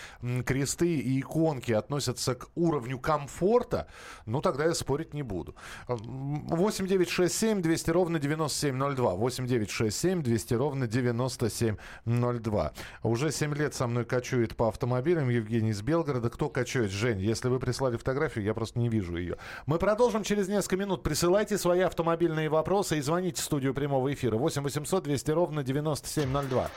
кресты 0.45 0.95
и 0.95 1.19
иконки 1.19 1.71
относятся 1.71 2.35
к 2.35 2.47
уровню 2.55 2.99
комфорта, 2.99 3.87
ну 4.25 4.41
тогда 4.41 4.65
я 4.65 4.73
спорить 4.73 5.13
не 5.13 5.23
буду. 5.23 5.55
8 5.87 6.87
9 6.87 7.09
6 7.09 7.33
7 7.35 7.61
200 7.61 7.91
ровно 7.91 8.19
9702. 8.19 9.15
8 9.15 9.47
9 9.47 9.69
6 9.69 9.97
7 9.97 10.21
200 10.23 10.53
ровно 10.55 10.87
9702. 10.87 12.73
Уже 13.03 13.31
7 13.31 13.55
лет 13.55 13.73
со 13.73 13.87
мной 13.87 14.05
кочует 14.05 14.55
по 14.55 14.67
автомобилю 14.67 15.12
автомобилем. 15.13 15.29
Евгений 15.29 15.69
из 15.71 15.81
Белгорода. 15.81 16.29
Кто 16.29 16.49
качает? 16.49 16.91
Жень, 16.91 17.19
если 17.19 17.47
вы 17.47 17.59
прислали 17.59 17.97
фотографию, 17.97 18.43
я 18.45 18.53
просто 18.53 18.79
не 18.79 18.89
вижу 18.89 19.15
ее. 19.17 19.37
Мы 19.65 19.77
продолжим 19.77 20.23
через 20.23 20.47
несколько 20.47 20.77
минут. 20.77 21.03
Присылайте 21.03 21.57
свои 21.57 21.81
автомобильные 21.81 22.49
вопросы 22.49 22.97
и 22.97 23.01
звоните 23.01 23.41
в 23.41 23.45
студию 23.45 23.73
прямого 23.73 24.13
эфира. 24.13 24.37
8 24.37 24.63
800 24.63 25.03
200 25.03 25.31
ровно 25.31 25.63
9702. 25.63 26.69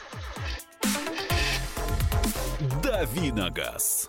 Давиногаз. 2.82 4.08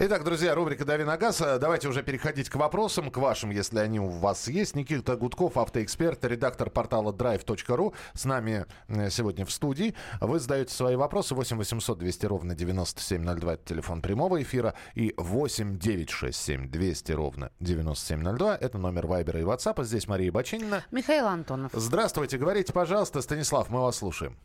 Итак, 0.00 0.22
друзья, 0.22 0.54
рубрика 0.54 0.84
«Дави 0.84 1.02
на 1.02 1.16
газ». 1.16 1.40
Давайте 1.40 1.88
уже 1.88 2.04
переходить 2.04 2.48
к 2.48 2.54
вопросам, 2.54 3.10
к 3.10 3.16
вашим, 3.16 3.50
если 3.50 3.80
они 3.80 3.98
у 3.98 4.06
вас 4.06 4.46
есть. 4.46 4.76
Никита 4.76 5.16
Гудков, 5.16 5.56
автоэксперт, 5.56 6.24
редактор 6.24 6.70
портала 6.70 7.12
drive.ru. 7.12 7.92
С 8.14 8.24
нами 8.24 8.66
э, 8.86 9.10
сегодня 9.10 9.44
в 9.44 9.50
студии. 9.50 9.96
Вы 10.20 10.38
задаете 10.38 10.72
свои 10.72 10.94
вопросы. 10.94 11.34
8 11.34 11.56
800 11.56 11.98
200 11.98 12.26
ровно 12.26 12.54
9702. 12.54 13.54
Это 13.54 13.64
телефон 13.64 14.00
прямого 14.00 14.40
эфира. 14.40 14.74
И 14.94 15.14
8 15.16 15.80
967 15.80 16.70
200 16.70 17.12
ровно 17.12 17.50
9702. 17.58 18.54
Это 18.54 18.78
номер 18.78 19.08
Вайбера 19.08 19.40
и 19.40 19.42
WhatsApp. 19.42 19.82
Здесь 19.82 20.06
Мария 20.06 20.30
Бачинина. 20.30 20.84
Михаил 20.92 21.26
Антонов. 21.26 21.72
Здравствуйте. 21.74 22.38
Говорите, 22.38 22.72
пожалуйста, 22.72 23.20
Станислав, 23.20 23.68
мы 23.68 23.80
вас 23.80 23.96
слушаем. 23.96 24.38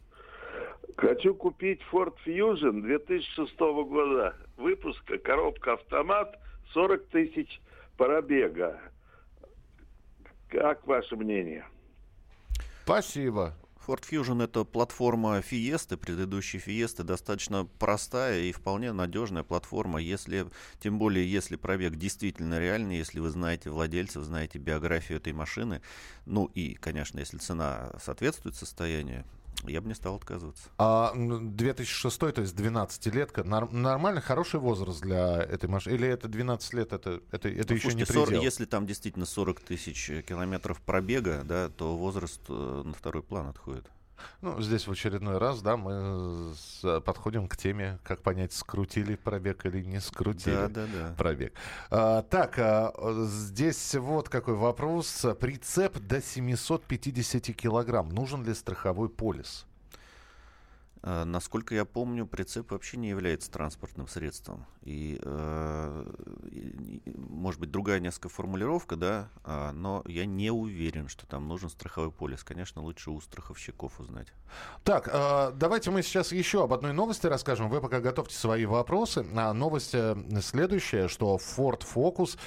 Хочу 0.97 1.33
купить 1.33 1.79
Ford 1.91 2.13
Fusion 2.25 2.81
2006 2.81 3.59
года 3.59 4.35
выпуска, 4.57 5.17
коробка 5.17 5.73
автомат, 5.73 6.39
40 6.73 7.05
тысяч 7.07 7.61
пробега. 7.97 8.79
Как 10.49 10.85
ваше 10.85 11.15
мнение? 11.15 11.65
Спасибо. 12.83 13.55
Ford 13.85 14.01
Fusion 14.09 14.41
это 14.41 14.63
платформа 14.63 15.39
Fiesta, 15.39 15.97
предыдущей 15.97 16.57
Fiesta, 16.57 17.03
достаточно 17.03 17.65
простая 17.79 18.41
и 18.41 18.51
вполне 18.53 18.93
надежная 18.93 19.43
платформа, 19.43 19.99
если, 19.99 20.45
тем 20.79 20.97
более, 20.97 21.29
если 21.29 21.57
пробег 21.57 21.95
действительно 21.95 22.59
реальный, 22.59 22.97
если 22.97 23.19
вы 23.19 23.29
знаете 23.29 23.69
владельцев, 23.69 24.23
знаете 24.23 24.57
биографию 24.57 25.17
этой 25.17 25.33
машины, 25.33 25.81
ну 26.25 26.45
и, 26.53 26.75
конечно, 26.75 27.19
если 27.19 27.37
цена 27.39 27.91
соответствует 27.99 28.55
состоянию, 28.55 29.25
я 29.67 29.81
бы 29.81 29.87
не 29.87 29.95
стал 29.95 30.15
отказываться. 30.15 30.69
А 30.77 31.13
2006, 31.15 32.19
то 32.19 32.41
есть 32.41 32.55
12-летка, 32.55 33.43
нар- 33.43 33.71
нормально, 33.71 34.21
хороший 34.21 34.59
возраст 34.59 35.01
для 35.01 35.41
этой 35.41 35.69
машины? 35.69 35.95
Или 35.95 36.07
это 36.07 36.27
12 36.27 36.73
лет, 36.73 36.93
это, 36.93 37.21
это, 37.31 37.49
это 37.49 37.69
Ну, 37.69 37.75
еще 37.75 37.89
слушайте, 37.89 37.97
не 37.97 38.05
40 38.05 38.27
предел? 38.27 38.43
если 38.43 38.65
там 38.65 38.85
действительно 38.85 39.25
40 39.25 39.59
тысяч 39.61 40.11
километров 40.27 40.81
пробега, 40.81 41.41
да, 41.43 41.69
то 41.69 41.95
возраст 41.97 42.41
э, 42.49 42.81
на 42.85 42.93
второй 42.93 43.23
план 43.23 43.47
отходит. 43.47 43.89
Ну, 44.41 44.61
здесь 44.61 44.87
в 44.87 44.91
очередной 44.91 45.37
раз, 45.37 45.61
да, 45.61 45.77
мы 45.77 46.53
подходим 47.05 47.47
к 47.47 47.57
теме, 47.57 47.99
как 48.03 48.21
понять, 48.21 48.53
скрутили 48.53 49.15
пробег 49.15 49.65
или 49.65 49.83
не 49.83 49.99
скрутили 49.99 50.53
Да, 50.53 50.67
да, 50.67 50.85
да. 50.93 51.15
пробег. 51.17 51.53
А, 51.89 52.21
так, 52.23 52.55
а, 52.57 52.93
здесь 53.27 53.95
вот 53.95 54.29
какой 54.29 54.55
вопрос. 54.55 55.25
Прицеп 55.39 55.97
до 55.99 56.21
750 56.21 57.53
килограмм. 57.55 58.09
Нужен 58.09 58.43
ли 58.43 58.53
страховой 58.53 59.09
полис? 59.09 59.65
Э, 61.03 61.23
Насколько 61.25 61.75
я 61.75 61.85
помню, 61.85 62.25
прицеп 62.25 62.71
вообще 62.71 62.97
не 62.97 63.09
является 63.09 63.51
транспортным 63.51 64.07
средством. 64.07 64.65
И, 64.83 65.19
э, 65.21 66.05
может 67.33 67.59
быть, 67.59 67.71
другая 67.71 67.99
несколько 67.99 68.29
формулировка, 68.29 68.95
да, 68.95 69.29
а, 69.43 69.71
но 69.71 70.03
я 70.05 70.25
не 70.25 70.51
уверен, 70.51 71.07
что 71.07 71.25
там 71.25 71.47
нужен 71.47 71.69
страховой 71.69 72.11
полис. 72.11 72.43
Конечно, 72.43 72.81
лучше 72.81 73.11
у 73.11 73.19
страховщиков 73.21 73.99
узнать. 73.99 74.27
Так, 74.83 75.09
а, 75.11 75.51
давайте 75.51 75.91
мы 75.91 76.03
сейчас 76.03 76.31
еще 76.31 76.63
об 76.63 76.73
одной 76.73 76.93
новости 76.93 77.27
расскажем. 77.27 77.69
Вы 77.69 77.81
пока 77.81 77.99
готовьте 77.99 78.35
свои 78.35 78.65
вопросы. 78.65 79.25
А, 79.35 79.53
новость 79.53 79.93
э, 79.93 80.15
следующая, 80.41 81.07
что 81.07 81.37
Ford 81.37 81.81
Focus 81.83 82.37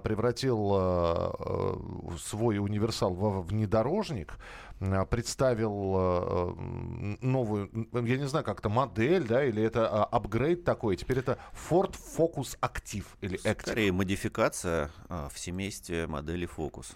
превратил 0.00 0.72
э, 0.74 2.16
свой 2.18 2.58
универсал 2.58 3.14
во 3.14 3.42
внедорожник, 3.42 4.34
представил 5.10 5.94
а, 5.96 6.54
м, 6.56 7.18
новую, 7.20 7.88
я 7.92 8.16
не 8.18 8.28
знаю, 8.28 8.44
как 8.44 8.60
это 8.60 8.68
модель, 8.68 9.26
да, 9.26 9.44
или 9.44 9.62
это 9.62 9.88
а, 9.88 10.04
апгрейд 10.04 10.64
такой. 10.64 10.96
Теперь 10.96 11.18
это 11.18 11.38
Ford 11.52 11.94
Focus 12.16 12.58
Active 12.60 13.06
или 13.20 13.38
Active. 13.44 13.62
Скорее, 13.62 13.92
модификация 13.92 14.90
а, 15.08 15.28
в 15.28 15.38
семействе 15.38 16.06
модели 16.06 16.48
Focus. 16.48 16.94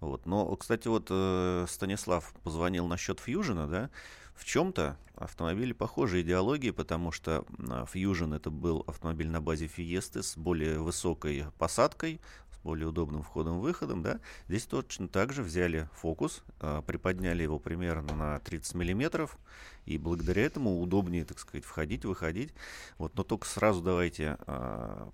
Вот. 0.00 0.26
Но, 0.26 0.54
кстати, 0.56 0.88
вот 0.88 1.06
э, 1.10 1.64
Станислав 1.68 2.34
позвонил 2.42 2.88
насчет 2.88 3.20
Fusion, 3.20 3.70
да. 3.70 3.88
В 4.34 4.44
чем-то 4.44 4.96
автомобили 5.14 5.72
похожи 5.72 6.22
идеологии, 6.22 6.70
потому 6.72 7.12
что 7.12 7.44
а, 7.70 7.84
Fusion 7.84 8.34
это 8.34 8.50
был 8.50 8.82
автомобиль 8.88 9.28
на 9.28 9.40
базе 9.40 9.66
Fiesta 9.66 10.22
с 10.22 10.36
более 10.36 10.80
высокой 10.80 11.44
посадкой, 11.56 12.20
более 12.62 12.88
удобным 12.88 13.22
входом-выходом, 13.22 14.02
да. 14.02 14.20
Здесь 14.48 14.66
точно 14.66 15.08
так 15.08 15.32
же 15.32 15.42
взяли 15.42 15.88
Focus, 16.02 16.42
а, 16.60 16.82
приподняли 16.82 17.42
его 17.42 17.58
примерно 17.58 18.14
на 18.14 18.38
30 18.40 18.74
миллиметров, 18.74 19.38
и 19.84 19.98
благодаря 19.98 20.42
этому 20.42 20.80
удобнее, 20.80 21.24
так 21.24 21.38
сказать, 21.38 21.64
входить, 21.64 22.04
выходить. 22.04 22.54
Вот, 22.98 23.16
но 23.16 23.24
только 23.24 23.46
сразу 23.46 23.82
давайте 23.82 24.36
а, 24.46 25.10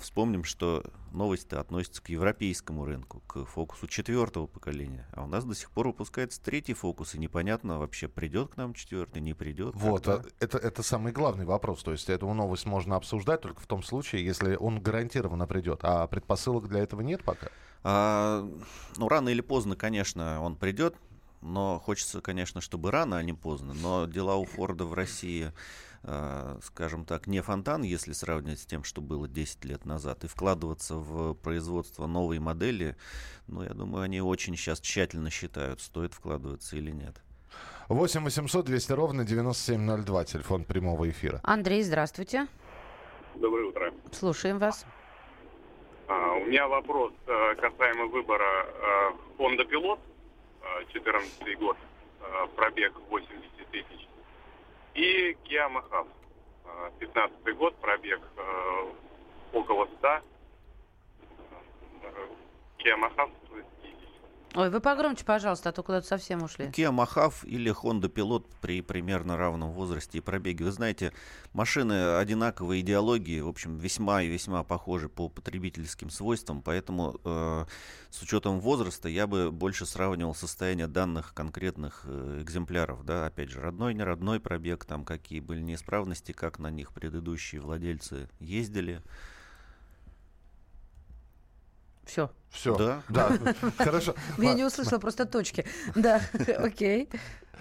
вспомним, 0.00 0.44
что 0.44 0.84
новость-то 1.12 1.60
относится 1.60 2.02
к 2.02 2.08
европейскому 2.08 2.84
рынку, 2.84 3.22
к 3.26 3.44
фокусу 3.44 3.86
четвертого 3.86 4.46
поколения. 4.46 5.06
А 5.12 5.24
у 5.24 5.26
нас 5.26 5.44
до 5.44 5.54
сих 5.54 5.70
пор 5.70 5.88
выпускается 5.88 6.42
третий 6.42 6.74
фокус, 6.74 7.14
и 7.14 7.18
непонятно 7.18 7.78
вообще, 7.78 8.08
придет 8.08 8.54
к 8.54 8.56
нам 8.56 8.74
четвертый, 8.74 9.22
не 9.22 9.34
придет. 9.34 9.74
Вот, 9.76 10.04
когда. 10.04 10.22
а 10.22 10.44
это, 10.44 10.58
это 10.58 10.82
самый 10.82 11.12
главный 11.12 11.44
вопрос. 11.44 11.82
То 11.82 11.92
есть 11.92 12.08
эту 12.10 12.32
новость 12.32 12.66
можно 12.66 12.96
обсуждать 12.96 13.40
только 13.40 13.60
в 13.60 13.66
том 13.66 13.82
случае, 13.82 14.24
если 14.24 14.56
он 14.56 14.80
гарантированно 14.80 15.46
придет. 15.46 15.80
А 15.82 16.06
предпосылок 16.06 16.68
для 16.68 16.80
этого 16.80 17.00
нет 17.00 17.22
пока. 17.24 17.48
А, 17.84 18.48
ну, 18.96 19.08
рано 19.08 19.28
или 19.28 19.40
поздно, 19.40 19.76
конечно, 19.76 20.42
он 20.42 20.56
придет, 20.56 20.96
но 21.40 21.78
хочется, 21.78 22.20
конечно, 22.20 22.60
чтобы 22.60 22.90
рано, 22.90 23.16
а 23.16 23.22
не 23.22 23.32
поздно. 23.32 23.74
Но 23.74 24.06
дела 24.06 24.36
у 24.36 24.44
Форда 24.44 24.84
в 24.84 24.94
России, 24.94 25.52
а, 26.02 26.58
скажем 26.62 27.04
так, 27.04 27.26
не 27.26 27.40
фонтан, 27.40 27.82
если 27.82 28.12
сравнивать 28.12 28.60
с 28.60 28.66
тем, 28.66 28.84
что 28.84 29.00
было 29.00 29.28
10 29.28 29.64
лет 29.64 29.84
назад. 29.84 30.24
И 30.24 30.26
вкладываться 30.28 30.96
в 30.96 31.34
производство 31.34 32.06
новой 32.06 32.38
модели, 32.38 32.96
ну, 33.46 33.62
я 33.62 33.74
думаю, 33.74 34.02
они 34.02 34.20
очень 34.20 34.56
сейчас 34.56 34.80
тщательно 34.80 35.30
считают, 35.30 35.80
стоит 35.80 36.14
вкладываться 36.14 36.76
или 36.76 36.90
нет. 36.90 37.22
8 37.88 38.22
800 38.22 38.66
200 38.66 38.92
ровно 38.92 39.24
9702, 39.24 40.24
телефон 40.24 40.64
прямого 40.64 41.08
эфира. 41.08 41.40
Андрей, 41.42 41.82
здравствуйте. 41.82 42.46
Доброе 43.34 43.66
утро. 43.66 43.92
Слушаем 44.12 44.58
вас. 44.58 44.84
А, 46.06 46.34
у 46.34 46.44
меня 46.46 46.68
вопрос 46.68 47.12
э, 47.26 47.54
касаемо 47.56 48.06
выбора 48.06 48.66
э, 48.66 49.10
Honda 49.38 49.66
Pilot, 49.68 49.98
э, 49.98 50.17
14 50.92 51.54
год, 51.56 51.76
э, 52.20 52.46
пробег 52.56 52.92
80 53.10 53.70
тысяч, 53.70 54.08
и 54.94 55.36
Kia 55.44 55.68
Mahav, 55.68 56.06
э, 56.64 56.90
15 56.98 57.56
год, 57.56 57.74
пробег 57.76 58.20
э, 58.36 58.92
около 59.52 59.86
100, 59.98 60.22
э, 62.02 62.28
Kia 62.78 62.96
Mahav 62.96 63.30
100 63.48 63.62
тысяч. 63.62 63.77
Ой, 64.58 64.70
вы 64.70 64.80
погромче, 64.80 65.24
пожалуйста, 65.24 65.68
а 65.68 65.72
то 65.72 65.84
куда-то 65.84 66.08
совсем 66.08 66.42
ушли. 66.42 66.64
Kia 66.66 66.90
Mahav 66.90 67.46
или 67.46 67.70
Honda 67.70 68.12
Pilot 68.12 68.44
при 68.60 68.82
примерно 68.82 69.36
равном 69.36 69.70
возрасте 69.70 70.18
и 70.18 70.20
пробеге. 70.20 70.64
Вы 70.64 70.72
знаете, 70.72 71.12
машины 71.52 72.16
одинаковой 72.16 72.80
идеологии, 72.80 73.38
в 73.38 73.46
общем, 73.46 73.78
весьма 73.78 74.20
и 74.22 74.26
весьма 74.26 74.64
похожи 74.64 75.08
по 75.08 75.28
потребительским 75.28 76.10
свойствам, 76.10 76.60
поэтому 76.60 77.20
э, 77.24 77.66
с 78.10 78.20
учетом 78.20 78.58
возраста 78.58 79.08
я 79.08 79.28
бы 79.28 79.52
больше 79.52 79.86
сравнивал 79.86 80.34
состояние 80.34 80.88
данных 80.88 81.34
конкретных 81.34 82.02
э, 82.06 82.40
экземпляров. 82.42 83.04
Да? 83.04 83.26
Опять 83.26 83.50
же, 83.50 83.60
родной, 83.60 83.94
не 83.94 84.02
родной 84.02 84.40
пробег, 84.40 84.84
там 84.84 85.04
какие 85.04 85.38
были 85.38 85.60
неисправности, 85.60 86.32
как 86.32 86.58
на 86.58 86.72
них 86.72 86.92
предыдущие 86.92 87.60
владельцы 87.60 88.28
ездили. 88.40 89.04
Все. 92.08 92.30
Все. 92.50 92.74
Да. 92.76 93.02
Да. 93.10 93.28
Хорошо. 93.78 94.14
Я 94.38 94.54
не 94.54 94.64
услышала 94.64 94.98
просто 94.98 95.26
точки. 95.26 95.64
Да, 95.94 96.20
окей. 96.58 97.08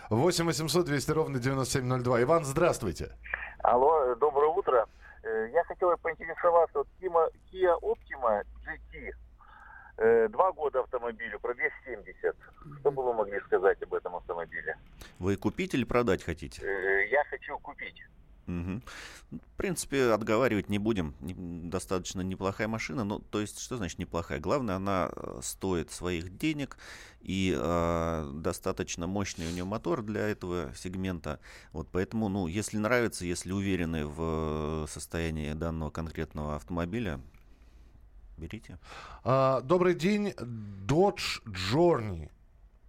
8 0.09 0.45
800 0.45 0.85
200 0.85 1.11
ровно 1.11 1.37
9702. 1.39 2.21
Иван, 2.23 2.45
здравствуйте. 2.45 3.11
Алло, 3.59 4.15
доброе 4.15 4.47
утро. 4.47 4.87
Э, 5.23 5.49
Я 5.53 5.63
хотел 5.65 5.95
поинтересоваться, 5.97 6.77
вот 6.79 6.87
Kia, 7.01 7.75
Optima 7.81 8.43
GT, 8.63 9.11
э, 9.97 10.27
два 10.29 10.53
года 10.53 10.79
автомобилю, 10.79 11.39
пробег 11.41 11.73
70. 11.85 12.35
Что 12.79 12.91
бы 12.91 13.03
вы 13.03 13.13
могли 13.13 13.41
сказать 13.41 13.81
об 13.83 13.93
этом 13.93 14.15
автомобиле? 14.15 14.77
Вы 15.19 15.35
купить 15.35 15.73
или 15.73 15.83
продать 15.83 16.23
хотите? 16.23 16.61
Э, 16.65 17.07
Я 17.11 17.25
хочу 17.25 17.59
купить. 17.59 18.01
Мгм. 18.47 18.81
В 19.29 19.57
принципе, 19.57 20.11
отговаривать 20.11 20.69
не 20.69 20.79
будем. 20.79 21.13
Достаточно 21.69 22.21
неплохая 22.21 22.69
машина. 22.69 23.03
Ну, 23.03 23.19
то 23.19 23.41
есть, 23.41 23.59
что 23.59 23.75
значит 23.75 23.99
неплохая? 23.99 24.39
Главное, 24.39 24.75
она 24.75 25.11
э, 25.13 25.39
стоит 25.43 25.91
своих 25.91 26.37
денег 26.37 26.77
и 27.21 27.53
э, 27.55 28.31
достаточно 28.35 29.05
мощный 29.05 29.47
у 29.47 29.51
нее 29.51 29.65
мотор 29.65 30.01
для 30.01 30.21
этого 30.29 30.71
сегмента. 30.77 31.41
Вот 31.73 31.89
поэтому, 31.91 32.29
ну, 32.29 32.47
если 32.47 32.77
нравится, 32.77 33.25
если 33.25 33.51
уверены 33.51 34.05
в 34.05 34.85
э, 34.85 34.85
состоянии 34.89 35.51
данного 35.51 35.89
конкретного 35.89 36.55
автомобиля, 36.55 37.19
берите. 38.37 38.79
А, 39.25 39.59
добрый 39.59 39.93
день. 39.93 40.29
Dodge 40.87 41.43
Journey. 41.45 42.29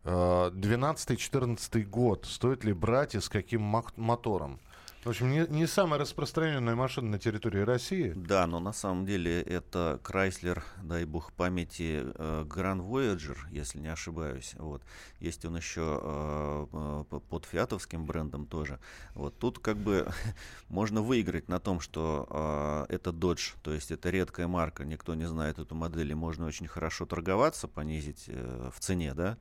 А, 0.04 0.50
12-14 0.50 1.82
год. 1.82 2.26
Стоит 2.26 2.62
ли 2.62 2.72
брать 2.72 3.16
и 3.16 3.20
с 3.20 3.28
каким 3.28 3.62
мотором? 3.96 4.60
В 5.08 5.10
общем, 5.10 5.30
не, 5.30 5.46
не 5.48 5.66
самая 5.66 5.98
распространенная 5.98 6.74
машина 6.74 7.12
на 7.12 7.18
территории 7.18 7.62
России. 7.62 8.12
Да, 8.14 8.46
но 8.46 8.60
на 8.60 8.74
самом 8.74 9.06
деле 9.06 9.40
это 9.40 9.98
Chrysler, 10.04 10.62
дай 10.82 11.06
бог 11.06 11.32
памяти, 11.32 12.02
э, 12.04 12.44
Grand 12.46 12.86
Voyager, 12.86 13.38
если 13.50 13.78
не 13.78 13.88
ошибаюсь. 13.88 14.52
Вот. 14.58 14.82
Есть 15.18 15.46
он 15.46 15.56
еще 15.56 15.98
э, 16.02 16.66
э, 17.10 17.20
под 17.20 17.46
фиатовским 17.46 18.04
брендом 18.04 18.44
тоже. 18.44 18.80
Вот. 19.14 19.38
Тут 19.38 19.60
как 19.60 19.78
бы 19.78 20.12
можно 20.68 21.00
выиграть 21.00 21.48
на 21.48 21.58
том, 21.58 21.80
что 21.80 22.86
это 22.90 23.08
Dodge, 23.08 23.54
то 23.62 23.72
есть 23.72 23.90
это 23.90 24.10
редкая 24.10 24.46
марка, 24.46 24.84
никто 24.84 25.14
не 25.14 25.26
знает 25.26 25.58
эту 25.58 25.74
модель, 25.74 26.10
и 26.10 26.14
можно 26.14 26.44
очень 26.44 26.66
хорошо 26.66 27.06
торговаться, 27.06 27.66
понизить 27.66 28.26
в 28.28 28.78
цене, 28.78 29.14
да. 29.14 29.38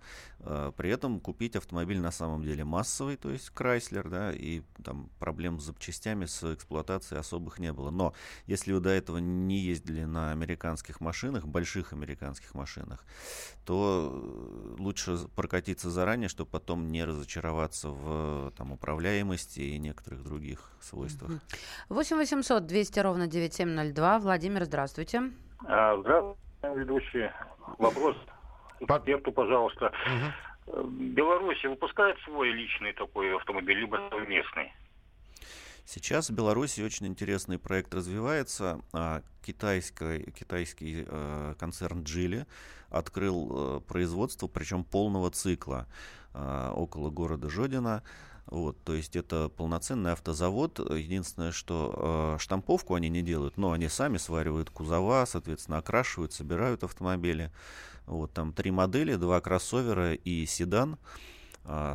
При 0.77 0.89
этом 0.89 1.19
купить 1.19 1.57
автомобиль 1.57 1.99
на 1.99 2.11
самом 2.11 2.43
деле 2.43 2.63
массовый, 2.63 3.17
то 3.17 3.29
есть 3.29 3.51
Chrysler, 3.53 4.07
да, 4.07 4.31
и 4.31 4.61
там 4.81 5.09
проблем 5.19 5.56
с 5.59 5.65
запчастями, 5.65 6.25
с 6.25 6.53
эксплуатацией 6.53 7.19
особых 7.19 7.59
не 7.59 7.73
было. 7.73 7.91
Но 7.91 8.13
если 8.45 8.73
вы 8.73 8.79
до 8.79 8.89
этого 8.89 9.17
не 9.17 9.57
ездили 9.57 10.03
на 10.03 10.31
американских 10.31 11.01
машинах, 11.01 11.45
больших 11.45 11.93
американских 11.93 12.53
машинах, 12.55 13.05
то 13.65 14.11
э, 14.11 14.81
лучше 14.81 15.17
прокатиться 15.35 15.89
заранее, 15.89 16.29
чтобы 16.29 16.49
потом 16.49 16.87
не 16.87 17.03
разочароваться 17.03 17.89
в 17.89 18.51
там, 18.57 18.71
управляемости 18.71 19.59
и 19.59 19.77
некоторых 19.77 20.23
других 20.23 20.71
свойствах. 20.81 21.31
8 21.89 22.17
800 22.17 22.65
200 22.65 22.99
ровно 22.99 23.27
9702. 23.27 24.19
Владимир, 24.19 24.65
здравствуйте. 24.65 25.31
А, 25.65 25.97
Здравствуйте, 25.97 26.39
ведущий. 26.75 27.31
Вопрос 27.77 28.15
эксперту, 28.79 29.31
пожалуйста. 29.31 29.91
Э, 30.67 30.83
Беларусь 30.85 31.63
выпускает 31.63 32.17
свой 32.19 32.51
личный 32.51 32.93
такой 32.93 33.35
автомобиль, 33.35 33.79
либо 33.79 33.99
совместный? 34.09 34.73
Сейчас 35.89 36.29
в 36.29 36.33
Беларуси 36.33 36.81
очень 36.81 37.07
интересный 37.07 37.57
проект 37.57 37.95
развивается. 37.95 38.81
А, 38.91 39.23
Китайский, 39.41 40.29
китайский 40.31 41.05
э, 41.07 41.55
концерн 41.57 42.03
Джили 42.03 42.45
открыл 42.89 43.77
э, 43.77 43.79
производство, 43.87 44.47
причем 44.47 44.83
полного 44.83 45.31
цикла 45.31 45.87
э, 46.33 46.71
около 46.75 47.09
города 47.09 47.49
Жодина. 47.49 48.03
Вот, 48.47 48.77
то 48.83 48.93
есть 48.93 49.15
это 49.15 49.47
полноценный 49.47 50.11
автозавод. 50.11 50.79
Единственное, 50.79 51.53
что 51.53 52.35
э, 52.35 52.41
штамповку 52.41 52.95
они 52.95 53.07
не 53.07 53.21
делают, 53.21 53.55
но 53.55 53.71
они 53.71 53.87
сами 53.87 54.17
сваривают 54.17 54.69
кузова, 54.69 55.23
соответственно, 55.25 55.77
окрашивают, 55.77 56.33
собирают 56.33 56.83
автомобили. 56.83 57.49
Вот 58.07 58.33
там 58.33 58.51
три 58.51 58.71
модели, 58.71 59.15
два 59.15 59.39
кроссовера 59.39 60.15
и 60.15 60.45
седан. 60.45 60.95
А, 60.95 61.36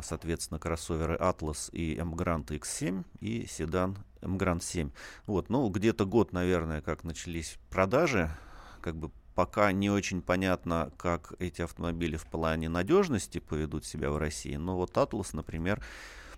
соответственно, 0.03 0.59
кроссоверы 0.59 1.15
Atlas 1.15 1.71
и 1.71 1.95
Emgrand 1.95 2.45
X7 2.47 3.03
и 3.21 3.45
седан 3.47 3.97
Emgrand 4.21 4.61
7. 4.61 4.91
Вот, 5.25 5.49
ну, 5.49 5.67
где-то 5.69 6.05
год, 6.05 6.31
наверное, 6.31 6.81
как 6.81 7.03
начались 7.03 7.57
продажи, 7.69 8.29
как 8.81 8.95
бы 8.95 9.11
пока 9.35 9.71
не 9.71 9.89
очень 9.89 10.21
понятно, 10.21 10.91
как 10.97 11.33
эти 11.39 11.61
автомобили 11.61 12.17
в 12.17 12.25
плане 12.25 12.69
надежности 12.69 13.39
поведут 13.39 13.85
себя 13.85 14.11
в 14.11 14.17
России, 14.17 14.55
но 14.55 14.77
вот 14.77 14.91
Atlas, 14.91 15.29
например, 15.33 15.83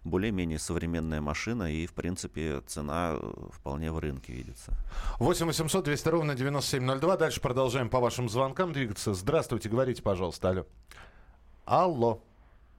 более-менее 0.05 0.59
современная 0.59 1.19
машина, 1.19 1.71
и, 1.73 1.87
в 1.87 1.93
принципе, 1.93 2.61
цена 2.67 3.17
э, 3.19 3.33
вполне 3.51 3.91
в 3.91 3.99
рынке 3.99 4.33
видится. 4.33 4.73
8 5.19 5.47
800 5.47 5.83
200 5.83 6.07
ровно 6.09 6.35
9702. 6.35 7.17
Дальше 7.17 7.41
продолжаем 7.41 7.89
по 7.89 7.99
вашим 7.99 8.29
звонкам 8.29 8.71
двигаться. 8.71 9.15
Здравствуйте, 9.15 9.67
говорите, 9.67 10.03
пожалуйста. 10.03 10.49
Алло. 10.49 10.65
Алло. 11.65 12.21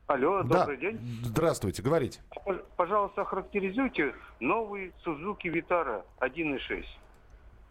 Алло, 0.07 0.43
Да. 0.45 0.61
добрый 0.61 0.77
день. 0.79 1.01
Здравствуйте, 1.25 1.83
говорите. 1.83 2.21
Пож- 2.45 2.65
Пожалуйста, 2.77 3.25
характеризуйте 3.25 4.15
новый 4.41 4.93
Suzuki 5.05 5.47
Vitara 5.53 6.03
1.6. 6.21 6.85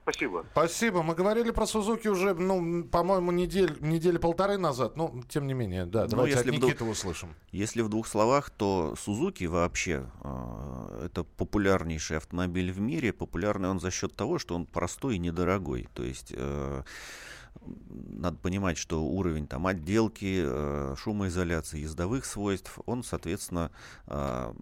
Спасибо. 0.04 0.45
Спасибо. 0.52 1.02
Мы 1.02 1.15
говорили 1.15 1.50
про 1.50 1.65
Сузуки 1.65 2.08
уже, 2.10 2.36
ну, 2.36 2.84
по-моему, 2.84 3.32
недель, 3.32 3.76
недели 3.80 4.17
полторы 4.19 4.58
назад. 4.58 4.98
Ну, 4.98 5.24
тем 5.30 5.48
не 5.48 5.56
менее, 5.56 5.86
да. 5.88 6.04
Ну, 6.04 6.10
Давайте 6.10 6.38
от 6.38 6.45
если 6.45 6.58
в 6.58 6.60
двух- 6.60 6.71
Никиты 6.74 6.84
услышим. 6.86 7.30
Если 7.52 7.82
в 7.82 7.89
двух 7.89 8.06
словах, 8.06 8.52
то 8.52 8.93
Suzuki 9.04 9.48
вообще 9.48 10.06
э, 10.24 11.06
это 11.06 11.24
популярнейший 11.24 12.17
автомобиль 12.17 12.71
в 12.71 12.80
мире. 12.80 13.13
Популярный 13.13 13.69
он 13.69 13.80
за 13.80 13.89
счет 13.89 14.15
того, 14.15 14.38
что 14.38 14.54
он 14.54 14.67
простой 14.67 15.15
и 15.15 15.19
недорогой. 15.19 15.88
То 15.95 16.04
есть 16.04 16.32
э, 16.38 16.84
надо 17.61 18.37
понимать, 18.37 18.77
что 18.77 19.03
уровень 19.03 19.47
там 19.47 19.67
отделки, 19.67 20.41
э, 20.43 20.95
шумоизоляции, 20.97 21.81
ездовых 21.81 22.25
свойств, 22.25 22.79
он, 22.85 23.03
соответственно, 23.03 23.71
э, 24.07 24.53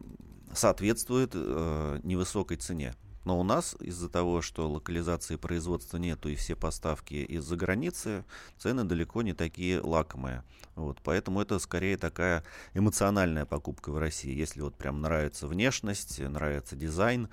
соответствует 0.53 1.31
э, 1.33 1.99
невысокой 2.03 2.57
цене. 2.57 2.93
Но 3.25 3.39
у 3.39 3.43
нас 3.43 3.75
из-за 3.79 4.09
того, 4.09 4.41
что 4.41 4.69
локализации 4.69 5.37
производства 5.37 5.97
нету 5.97 6.29
и 6.29 6.35
все 6.35 6.55
поставки 6.55 7.13
из-за 7.13 7.55
границы, 7.55 8.25
цены 8.57 8.83
далеко 8.83 9.21
не 9.21 9.33
такие 9.33 9.79
лакомые. 9.79 10.43
Вот, 10.75 10.99
поэтому 11.03 11.41
это 11.41 11.59
скорее 11.59 11.97
такая 11.97 12.43
эмоциональная 12.73 13.45
покупка 13.45 13.91
в 13.91 13.97
России. 13.97 14.35
Если 14.35 14.61
вот 14.61 14.75
прям 14.75 15.01
нравится 15.01 15.47
внешность, 15.47 16.19
нравится 16.19 16.75
дизайн, 16.75 17.29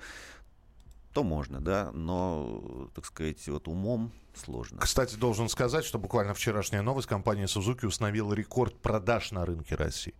то 1.13 1.23
можно, 1.23 1.59
да, 1.59 1.91
но, 1.93 2.89
так 2.95 3.05
сказать, 3.05 3.45
вот 3.47 3.67
умом 3.67 4.11
сложно. 4.33 4.79
Кстати, 4.79 5.15
должен 5.15 5.49
сказать, 5.49 5.83
что 5.85 5.99
буквально 5.99 6.33
вчерашняя 6.33 6.81
новость. 6.81 7.07
Компания 7.07 7.45
Suzuki 7.45 7.85
установила 7.85 8.33
рекорд 8.33 8.75
продаж 8.81 9.31
на 9.31 9.45
рынке 9.45 9.75
России. 9.75 10.13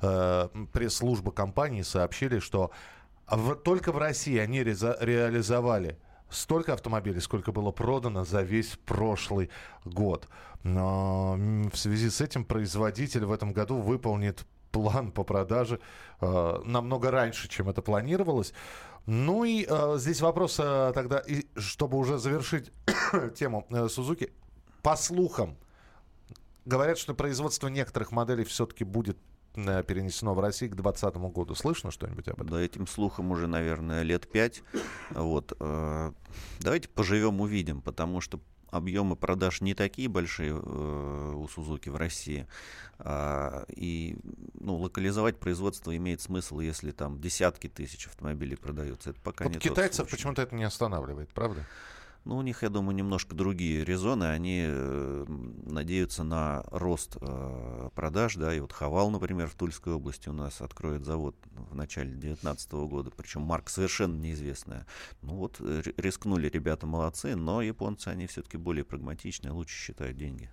Э, 0.00 0.48
Пресс-служба 0.72 1.32
компании 1.32 1.82
сообщили, 1.82 2.38
что 2.38 2.70
в- 3.26 3.56
только 3.56 3.90
в 3.92 3.98
России 3.98 4.38
они 4.38 4.60
реза- 4.60 4.96
реализовали 5.00 5.98
столько 6.30 6.74
автомобилей, 6.74 7.20
сколько 7.20 7.50
было 7.52 7.72
продано 7.72 8.24
за 8.24 8.42
весь 8.42 8.78
прошлый 8.84 9.50
год. 9.84 10.28
Но 10.62 11.36
в 11.72 11.76
связи 11.76 12.10
с 12.10 12.20
этим 12.20 12.44
производитель 12.44 13.24
в 13.24 13.32
этом 13.32 13.52
году 13.52 13.78
выполнит 13.80 14.46
план 14.70 15.12
по 15.12 15.24
продаже 15.24 15.80
э, 16.20 16.60
намного 16.64 17.10
раньше, 17.10 17.48
чем 17.48 17.68
это 17.68 17.82
планировалось. 17.82 18.52
Ну 19.06 19.44
и 19.44 19.66
э, 19.68 19.94
здесь 19.96 20.20
вопрос 20.20 20.60
э, 20.60 20.92
тогда, 20.94 21.18
и, 21.18 21.46
чтобы 21.56 21.96
уже 21.96 22.18
завершить 22.18 22.70
тему 23.36 23.66
э, 23.70 23.88
Сузуки. 23.88 24.32
По 24.82 24.96
слухам, 24.96 25.56
говорят, 26.66 26.98
что 26.98 27.14
производство 27.14 27.68
некоторых 27.68 28.12
моделей 28.12 28.44
все-таки 28.44 28.84
будет 28.84 29.18
э, 29.54 29.82
перенесено 29.82 30.34
в 30.34 30.40
Россию 30.40 30.72
к 30.72 30.76
2020 30.76 31.16
году. 31.32 31.54
Слышно 31.54 31.90
что-нибудь 31.90 32.28
об 32.28 32.42
этом? 32.42 32.48
Да, 32.50 32.60
этим 32.60 32.86
слухам 32.86 33.30
уже, 33.30 33.46
наверное, 33.46 34.02
лет 34.02 34.30
пять. 34.30 34.62
Вот. 35.10 35.54
э, 35.58 36.12
Давайте 36.60 36.88
поживем, 36.88 37.40
увидим, 37.40 37.80
потому 37.80 38.20
что 38.20 38.40
объемы 38.70 39.16
продаж 39.16 39.60
не 39.60 39.74
такие 39.74 40.08
большие 40.08 40.50
э, 40.50 41.32
у 41.34 41.48
Сузуки 41.48 41.88
в 41.88 41.96
России. 41.96 42.46
А, 42.98 43.64
И 43.68 44.16
ну, 44.54 44.76
локализовать 44.76 45.38
производство 45.38 45.96
имеет 45.96 46.20
смысл, 46.20 46.60
если 46.60 46.90
там 46.90 47.20
десятки 47.20 47.68
тысяч 47.68 48.06
автомобилей 48.06 48.56
продаются. 48.56 49.10
Это 49.10 49.20
пока 49.20 49.44
Вот 49.44 49.54
не 49.54 49.60
китайцев 49.60 50.08
почему-то 50.10 50.42
это 50.42 50.54
не 50.54 50.64
останавливает, 50.64 51.30
правда? 51.30 51.64
Ну, 52.28 52.36
у 52.36 52.42
них, 52.42 52.62
я 52.62 52.68
думаю, 52.68 52.94
немножко 52.94 53.34
другие 53.34 53.86
резоны. 53.86 54.24
Они 54.24 54.62
э, 54.68 55.24
надеются 55.64 56.24
на 56.24 56.62
рост 56.66 57.16
э, 57.18 57.88
продаж, 57.94 58.34
да, 58.34 58.54
и 58.54 58.60
вот 58.60 58.70
Хавал, 58.70 59.08
например, 59.10 59.46
в 59.46 59.54
Тульской 59.54 59.94
области 59.94 60.28
у 60.28 60.34
нас 60.34 60.60
откроет 60.60 61.06
завод 61.06 61.36
в 61.52 61.74
начале 61.74 62.10
2019 62.10 62.72
года, 62.72 63.10
причем 63.16 63.40
марка 63.40 63.70
совершенно 63.70 64.14
неизвестная. 64.20 64.86
Ну 65.22 65.36
вот, 65.36 65.56
э, 65.60 65.80
ри- 65.82 65.94
рискнули 65.96 66.50
ребята 66.50 66.86
молодцы, 66.86 67.34
но 67.34 67.62
японцы, 67.62 68.08
они 68.08 68.26
все-таки 68.26 68.58
более 68.58 68.84
прагматичные, 68.84 69.52
лучше 69.52 69.74
считают 69.74 70.18
деньги. 70.18 70.50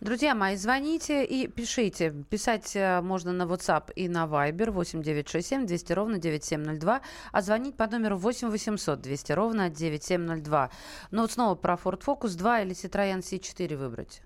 Друзья 0.00 0.34
мои, 0.34 0.56
звоните 0.56 1.24
и 1.24 1.46
пишите. 1.46 2.10
Писать 2.30 2.74
э, 2.74 3.00
можно 3.02 3.32
на 3.32 3.42
WhatsApp 3.42 3.92
и 3.94 4.08
на 4.08 4.24
Viber 4.24 4.70
8967 4.70 5.66
200 5.66 5.92
ровно 5.92 6.18
9702, 6.18 7.00
а 7.32 7.42
звонить 7.42 7.76
по 7.76 7.86
номеру 7.86 8.16
8 8.16 8.48
800 8.48 9.00
200 9.00 9.32
ровно 9.32 9.68
9702. 9.68 10.70
Ну 11.10 11.22
вот 11.22 11.32
снова 11.32 11.54
про 11.54 11.74
Ford 11.74 12.02
Focus 12.02 12.36
2 12.36 12.62
или 12.62 12.72
Citroёn 12.72 13.20
C4 13.20 13.76
выбрать. 13.76 14.22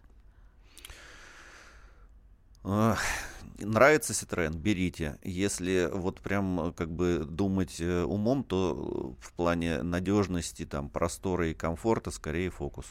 Нравится 3.58 4.12
Citroёn, 4.12 4.56
берите. 4.56 5.18
Если 5.22 5.88
вот 5.92 6.20
прям 6.20 6.72
как 6.76 6.90
бы 6.90 7.24
думать 7.24 7.80
э, 7.80 8.02
умом, 8.02 8.42
то 8.42 9.16
в 9.20 9.32
плане 9.32 9.82
надежности, 9.82 10.64
там, 10.66 10.88
простора 10.88 11.48
и 11.48 11.54
комфорта 11.54 12.10
скорее 12.10 12.50
фокус. 12.50 12.86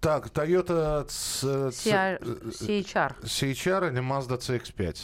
Так, 0.00 0.28
Toyota 0.30 1.04
C- 1.08 1.70
CR 1.70 2.18
CHR. 2.52 3.14
CHR 3.24 3.90
или 3.90 4.00
Mazda 4.00 4.38
CX-5? 4.38 4.96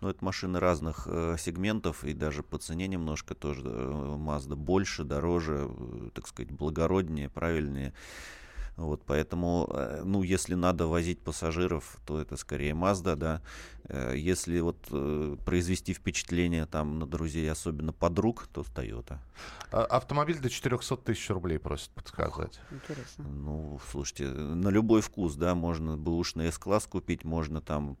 Ну, 0.00 0.08
это 0.08 0.24
машины 0.24 0.58
разных 0.60 1.06
э, 1.10 1.36
сегментов, 1.38 2.04
и 2.04 2.14
даже 2.14 2.42
по 2.42 2.56
цене 2.58 2.86
немножко 2.88 3.34
тоже 3.34 3.62
э, 3.64 4.16
Mazda 4.16 4.54
больше, 4.56 5.04
дороже, 5.04 5.68
э, 5.68 6.10
так 6.14 6.26
сказать, 6.28 6.50
благороднее, 6.52 7.28
правильнее. 7.28 7.92
Вот, 8.78 9.02
поэтому, 9.04 9.68
э, 9.74 10.02
ну, 10.04 10.22
если 10.22 10.54
надо 10.54 10.86
возить 10.86 11.18
пассажиров, 11.18 11.98
то 12.06 12.20
это 12.20 12.36
скорее 12.36 12.74
Mazda, 12.74 13.16
да. 13.16 13.42
Э, 13.88 14.14
Если 14.16 14.60
вот 14.60 14.76
э, 14.92 15.36
произвести 15.44 15.94
впечатление 15.94 16.64
там 16.66 16.98
на 17.00 17.06
друзей, 17.06 17.50
особенно 17.50 17.92
подруг, 17.92 18.46
то 18.52 18.60
Toyota. 18.60 19.18
А, 19.72 19.84
Автомобиль 19.84 20.38
до 20.38 20.48
400 20.48 20.96
тысяч 20.98 21.28
рублей 21.30 21.58
просят 21.58 21.90
подсказать. 21.90 22.60
Интересно. 22.70 23.24
Ну, 23.24 23.80
слушайте, 23.90 24.26
на 24.28 24.68
любой 24.68 25.00
вкус, 25.00 25.34
да, 25.34 25.54
можно 25.56 25.96
бэушный 25.96 26.46
S-класс 26.48 26.86
купить, 26.86 27.24
можно 27.24 27.60
там 27.60 27.96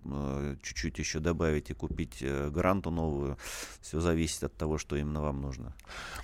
чуть-чуть 0.62 0.98
еще 0.98 1.18
добавить 1.18 1.70
и 1.70 1.74
купить 1.74 2.22
гранту 2.50 2.90
новую. 2.90 3.36
Все 3.80 3.98
зависит 4.00 4.44
от 4.44 4.54
того, 4.56 4.78
что 4.78 4.94
именно 4.96 5.22
вам 5.22 5.40
нужно. 5.42 5.74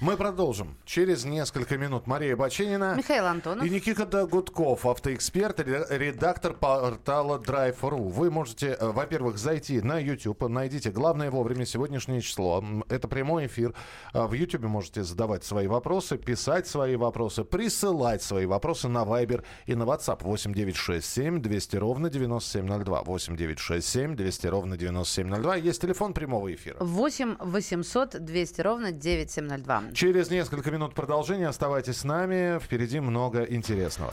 Мы 0.01 0.17
продолжим. 0.17 0.77
Через 0.85 1.25
несколько 1.25 1.77
минут 1.77 2.07
Мария 2.07 2.37
Баченина 2.37 2.95
Михаил 2.97 3.27
Антонов. 3.27 3.65
и 3.67 3.71
Никита 3.71 4.05
Гудков, 4.49 4.85
автоэксперт, 4.85 5.61
ре- 5.61 5.87
редактор 5.89 6.53
портала 6.53 7.39
Drive.ru. 7.39 8.11
Вы 8.11 8.31
можете, 8.31 8.77
э, 8.79 8.87
во-первых, 8.93 9.39
зайти 9.39 9.81
на 9.81 9.99
YouTube, 9.99 10.49
найдите 10.51 10.91
«Главное 10.91 11.31
вовремя» 11.31 11.65
сегодняшнее 11.65 12.21
число. 12.21 12.63
Это 12.91 13.09
прямой 13.09 13.47
эфир. 13.47 13.73
А 14.13 14.27
В 14.27 14.35
YouTube 14.35 14.65
можете 14.65 15.03
задавать 15.03 15.45
свои 15.45 15.67
вопросы, 15.67 16.19
писать 16.19 16.67
свои 16.67 16.97
вопросы, 16.97 17.43
присылать 17.45 18.23
свои 18.23 18.45
вопросы 18.45 18.89
на 18.89 19.05
Viber 19.05 19.45
и 19.65 19.75
на 19.75 19.85
WhatsApp 19.85 20.19
8967 20.23 21.41
200 21.41 21.77
ровно 21.77 22.11
9702. 22.11 23.03
8967 23.03 24.15
200 24.15 24.47
ровно 24.49 24.77
9702. 24.77 25.57
Есть 25.57 25.81
телефон 25.81 26.13
прямого 26.13 26.53
эфира. 26.53 26.77
8 26.81 27.37
800 27.41 28.23
200 28.23 28.61
ровно 28.61 28.93
9702. 28.93 29.83
Через 29.95 30.31
несколько 30.31 30.71
минут 30.71 30.95
продолжения. 30.95 31.49
Оставайтесь 31.49 31.97
с 31.97 32.05
нами. 32.05 32.59
Впереди 32.59 33.01
много 33.01 33.45
интересного. 33.45 34.13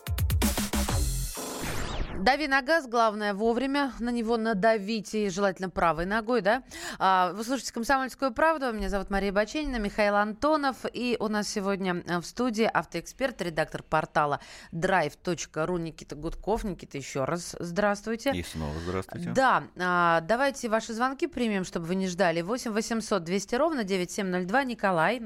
Дави 2.21 2.47
на 2.47 2.61
газ, 2.61 2.87
главное 2.87 3.33
вовремя 3.33 3.93
на 3.99 4.11
него 4.11 4.37
надавите, 4.37 5.25
и 5.25 5.29
желательно 5.29 5.71
правой 5.71 6.05
ногой, 6.05 6.41
да. 6.41 6.61
А, 6.99 7.33
Вы 7.33 7.43
слушаете 7.43 7.73
«Комсомольскую 7.73 8.31
правду». 8.31 8.71
Меня 8.71 8.89
зовут 8.89 9.09
Мария 9.09 9.31
Баченина, 9.31 9.77
Михаил 9.77 10.15
Антонов. 10.15 10.85
И 10.93 11.17
у 11.19 11.29
нас 11.29 11.47
сегодня 11.47 12.03
э, 12.05 12.19
в 12.19 12.25
студии 12.25 12.69
автоэксперт, 12.71 13.41
редактор 13.41 13.81
портала 13.81 14.39
drive.ru 14.71 15.79
Никита 15.79 16.15
Гудков. 16.15 16.63
Никита, 16.63 16.99
еще 16.99 17.23
раз 17.23 17.55
здравствуйте. 17.59 18.33
И 18.33 18.43
снова 18.43 18.77
здравствуйте. 18.85 19.31
Да, 19.31 19.63
а, 19.79 20.21
давайте 20.21 20.69
ваши 20.69 20.93
звонки 20.93 21.25
примем, 21.25 21.63
чтобы 21.63 21.87
вы 21.87 21.95
не 21.95 22.07
ждали. 22.07 22.43
8 22.43 22.71
800 22.71 23.23
200 23.23 23.55
ровно 23.55 23.83
9702. 23.83 24.63
Николай, 24.65 25.23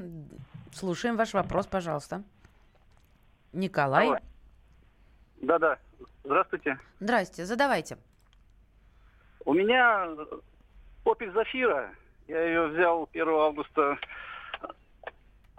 слушаем 0.72 1.16
ваш 1.16 1.34
вопрос, 1.34 1.66
пожалуйста. 1.66 2.22
Николай. 3.52 4.22
Да-да. 5.42 5.78
Здравствуйте. 6.26 6.78
Здрасте, 6.98 7.44
задавайте. 7.44 7.98
У 9.44 9.54
меня 9.54 10.08
Opel 11.04 11.32
Zafira. 11.32 11.90
Я 12.26 12.42
ее 12.42 12.66
взял 12.66 13.08
1 13.12 13.28
августа 13.28 13.96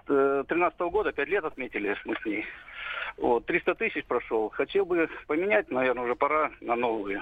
2013 0.08 0.80
года. 0.92 1.14
Пять 1.14 1.30
лет 1.30 1.46
отметили 1.46 1.96
мы 2.04 2.16
с 2.22 2.26
ней. 2.26 2.46
Вот, 3.16 3.46
300 3.46 3.76
тысяч 3.76 4.06
прошел. 4.06 4.50
Хотел 4.50 4.86
бы 4.86 5.10
поменять, 5.28 5.72
наверное, 5.72 6.04
уже 6.04 6.16
пора 6.16 6.52
на 6.60 6.76
новую. 6.76 7.22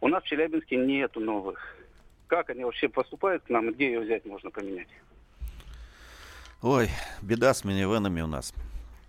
У 0.00 0.08
нас 0.08 0.22
в 0.24 0.26
Челябинске 0.26 0.76
нету 0.76 1.20
новых. 1.20 1.76
Как 2.28 2.48
они 2.48 2.64
вообще 2.64 2.88
поступают 2.88 3.44
к 3.44 3.50
нам? 3.50 3.72
Где 3.72 3.88
ее 3.88 4.00
взять 4.00 4.24
можно 4.24 4.50
поменять? 4.50 4.88
Ой, 6.62 6.88
беда 7.20 7.52
с 7.52 7.62
минивенами 7.62 8.22
у 8.22 8.26
нас. 8.26 8.54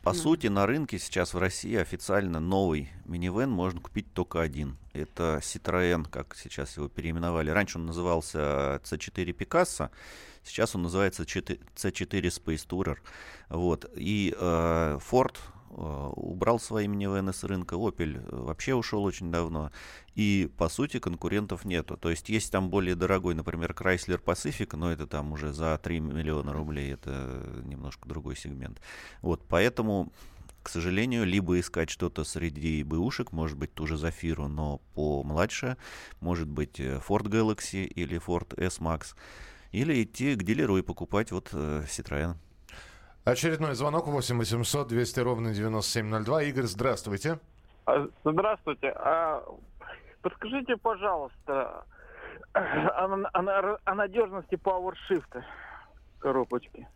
По 0.07 0.13
сути, 0.13 0.47
на 0.47 0.65
рынке 0.65 0.99
сейчас 0.99 1.33
в 1.33 1.37
России 1.37 1.75
официально 1.75 2.39
новый 2.39 2.89
минивэн 3.03 3.49
можно 3.49 3.81
купить 3.81 4.13
только 4.13 4.39
один. 4.39 4.77
Это 4.93 5.41
Citroën, 5.43 6.09
как 6.09 6.33
сейчас 6.41 6.77
его 6.77 6.87
переименовали. 6.87 7.49
Раньше 7.49 7.77
он 7.77 7.87
назывался 7.87 8.79
C4 8.85 9.35
Picasso, 9.35 9.89
сейчас 10.45 10.75
он 10.75 10.83
называется 10.83 11.23
C4 11.23 11.59
Space 11.75 12.65
Tourer. 12.65 12.99
Вот. 13.49 13.91
И 13.97 14.33
э, 14.33 14.99
Ford 15.11 15.35
э, 15.35 15.56
убрал 15.69 16.59
свои 16.59 16.87
минивэны 16.87 17.33
с 17.33 17.43
рынка, 17.43 17.75
Opel 17.75 18.23
вообще 18.29 18.73
ушел 18.73 19.03
очень 19.03 19.31
давно. 19.31 19.71
И, 20.15 20.49
по 20.57 20.69
сути, 20.69 20.99
конкурентов 20.99 21.65
нету. 21.65 21.97
То 21.97 22.09
есть 22.09 22.29
есть 22.29 22.51
там 22.51 22.69
более 22.69 22.95
дорогой, 22.95 23.35
например, 23.35 23.71
Chrysler 23.71 24.21
Pacific, 24.23 24.75
но 24.75 24.91
это 24.91 25.07
там 25.07 25.31
уже 25.31 25.53
за 25.53 25.77
3 25.77 25.99
миллиона 25.99 26.53
рублей, 26.53 26.93
это 26.93 27.61
немножко 27.63 28.07
другой 28.07 28.35
сегмент. 28.35 28.81
Вот, 29.21 29.45
поэтому, 29.47 30.11
к 30.63 30.69
сожалению, 30.69 31.25
либо 31.25 31.59
искать 31.59 31.89
что-то 31.89 32.23
среди 32.23 32.83
бэушек, 32.83 33.31
может 33.31 33.57
быть, 33.57 33.73
ту 33.73 33.85
же 33.85 33.97
Зафиру, 33.97 34.47
но 34.47 34.79
помладше, 34.95 35.77
может 36.19 36.47
быть, 36.47 36.79
э, 36.79 36.99
Ford 37.07 37.25
Galaxy 37.25 37.85
или 37.85 38.19
Ford 38.19 38.59
S-Max, 38.59 39.15
или 39.71 40.03
идти 40.03 40.35
к 40.35 40.43
дилеру 40.43 40.77
и 40.77 40.81
покупать 40.81 41.31
вот 41.31 41.49
э. 41.51 41.83
Очередной 43.31 43.75
звонок 43.75 44.07
8 44.07 44.37
800 44.37 44.87
200 44.87 45.19
ровно 45.19 45.53
9702. 45.53 46.43
Игорь, 46.43 46.63
здравствуйте. 46.63 47.39
А, 47.85 48.07
Здравствуйте. 48.23 48.93
А, 48.95 49.43
подскажите, 50.21 50.77
пожалуйста, 50.77 51.83
о, 52.53 52.59
о- 53.33 53.77
о 53.83 53.95
надежности 53.95 54.55
PowerShift 54.55 55.43
коробочки. 56.19 56.87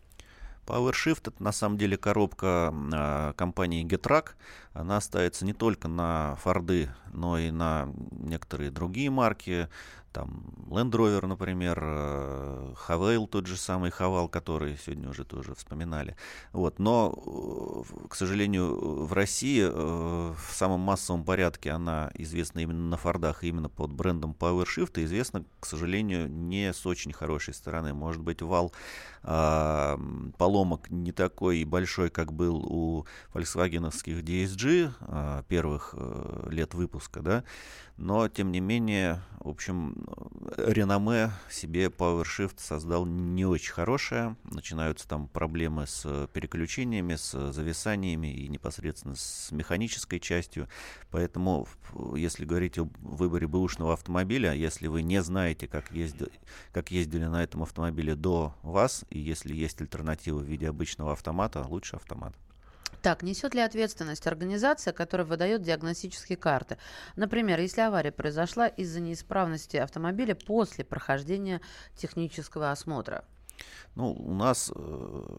PowerShift 0.65 1.28
это 1.28 1.44
на 1.44 1.52
самом 1.52 1.78
деле 1.78 1.98
коробка 1.98 2.74
а, 2.94 3.34
компании 3.34 3.86
Getrack. 3.86 4.30
Она 4.74 5.02
ставится 5.02 5.44
не 5.46 5.52
только 5.52 5.89
на 5.89 6.36
Форды, 6.36 6.88
но 7.12 7.38
и 7.39 7.52
на 7.52 7.89
некоторые 8.12 8.72
другие 8.72 9.10
марки. 9.10 9.67
Там 10.12 10.54
Land 10.69 10.91
Rover, 10.91 11.26
например, 11.26 11.80
э, 11.82 12.74
Хавейл, 12.76 13.28
тот 13.28 13.47
же 13.47 13.58
самый 13.58 13.91
Хавал, 13.91 14.30
который 14.30 14.78
сегодня 14.78 15.10
уже 15.10 15.26
тоже 15.26 15.56
вспоминали. 15.56 16.15
Вот. 16.54 16.80
Но, 16.80 17.86
э, 17.95 18.08
к 18.08 18.15
сожалению, 18.15 19.06
в 19.06 19.13
России 19.13 19.62
э, 19.63 19.69
в 19.71 20.54
самом 20.54 20.82
массовом 20.82 21.24
порядке 21.24 21.71
она 21.71 22.12
известна 22.15 22.60
именно 22.60 22.89
на 22.89 22.97
Фордах, 22.97 23.43
именно 23.43 23.69
под 23.69 23.91
брендом 23.93 24.36
PowerShift, 24.38 25.00
и 25.00 25.06
известна, 25.06 25.43
к 25.60 25.65
сожалению, 25.65 26.30
не 26.30 26.74
с 26.74 26.86
очень 26.86 27.13
хорошей 27.13 27.54
стороны. 27.54 27.93
Может 27.93 28.21
быть, 28.21 28.41
вал 28.41 28.71
а, 29.24 30.00
поломок 30.38 30.89
не 30.89 31.12
такой 31.12 31.63
большой, 31.63 32.10
как 32.10 32.34
был 32.34 32.65
у 32.65 33.06
фольксвагеновских 33.34 34.24
DSG 34.24 34.91
а, 35.02 35.43
первых 35.43 35.95
лет 36.50 36.74
выпуска, 36.74 37.21
да, 37.21 37.43
но, 38.02 38.28
тем 38.28 38.52
не 38.52 38.60
менее, 38.60 39.22
в 39.40 39.50
общем, 39.50 39.96
реноме 40.58 41.32
себе 41.52 41.86
PowerShift 41.86 42.56
создал 42.58 43.06
не 43.06 43.46
очень 43.46 43.74
хорошее. 43.74 44.36
Начинаются 44.44 45.08
там 45.08 45.28
проблемы 45.28 45.86
с 45.86 46.28
переключениями, 46.34 47.14
с 47.16 47.52
зависаниями 47.52 48.34
и 48.34 48.48
непосредственно 48.48 49.16
с 49.16 49.52
механической 49.52 50.20
частью. 50.20 50.68
Поэтому, 51.12 51.68
если 52.16 52.44
говорить 52.44 52.80
о 52.80 52.90
выборе 53.02 53.48
бэушного 53.48 53.94
автомобиля, 53.94 54.54
если 54.54 54.88
вы 54.88 55.04
не 55.04 55.22
знаете, 55.22 55.68
как 55.68 55.92
ездили, 55.92 56.32
как 56.74 56.90
ездили 56.90 57.26
на 57.26 57.44
этом 57.44 57.62
автомобиле 57.62 58.16
до 58.16 58.56
вас, 58.64 59.06
и 59.12 59.20
если 59.20 59.54
есть 59.54 59.80
альтернатива 59.80 60.40
в 60.40 60.46
виде 60.46 60.68
обычного 60.68 61.12
автомата, 61.12 61.64
лучше 61.68 61.98
автомат. 61.98 62.34
Так, 63.02 63.24
несет 63.24 63.56
ли 63.56 63.62
ответственность 63.62 64.28
организация, 64.28 64.94
которая 64.94 65.26
выдает 65.26 65.64
диагностические 65.64 66.38
карты? 66.38 66.78
Например, 67.16 67.60
если 67.60 67.82
авария 67.82 68.12
произошла 68.12 68.68
из-за 68.68 69.00
неисправности 69.00 69.78
автомобиля 69.78 70.36
после 70.36 70.86
прохождения 70.86 71.62
технического 71.96 72.72
осмотра? 72.72 73.26
Ну, 73.96 74.14
у 74.14 74.34
нас 74.34 74.72
э, 74.74 75.38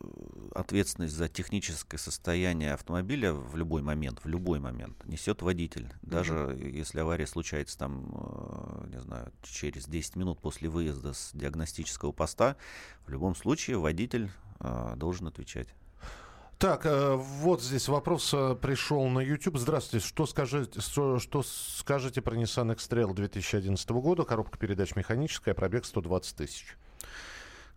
ответственность 0.54 1.14
за 1.14 1.28
техническое 1.28 1.98
состояние 1.98 2.74
автомобиля 2.74 3.32
в 3.32 3.56
любой 3.56 3.82
момент, 3.82 4.20
в 4.22 4.28
любой 4.28 4.60
момент 4.60 5.04
несет 5.06 5.40
водитель. 5.40 5.88
Даже 6.02 6.34
mm-hmm. 6.34 6.70
если 6.70 7.00
авария 7.00 7.26
случается 7.26 7.78
там, 7.78 8.10
э, 8.12 8.88
не 8.88 9.00
знаю, 9.00 9.32
через 9.42 9.86
10 9.86 10.16
минут 10.16 10.40
после 10.40 10.68
выезда 10.68 11.14
с 11.14 11.30
диагностического 11.32 12.12
поста, 12.12 12.56
в 13.06 13.10
любом 13.10 13.34
случае 13.34 13.78
водитель 13.78 14.30
э, 14.60 14.94
должен 14.96 15.28
отвечать. 15.28 15.68
Так, 16.62 16.86
э, 16.86 17.16
вот 17.16 17.60
здесь 17.60 17.88
вопрос 17.88 18.32
э, 18.32 18.54
пришел 18.54 19.08
на 19.08 19.18
YouTube. 19.18 19.58
Здравствуйте. 19.58 20.06
Что 20.06 20.26
скажете, 20.26 20.80
что, 20.80 21.18
что 21.18 21.42
скажете 21.42 22.22
про 22.22 22.36
Nissan 22.36 22.70
X-Trail 22.74 23.12
2011 23.12 23.90
года? 23.90 24.22
Коробка 24.22 24.58
передач 24.58 24.94
механическая, 24.94 25.54
пробег 25.54 25.84
120 25.84 26.36
тысяч. 26.36 26.76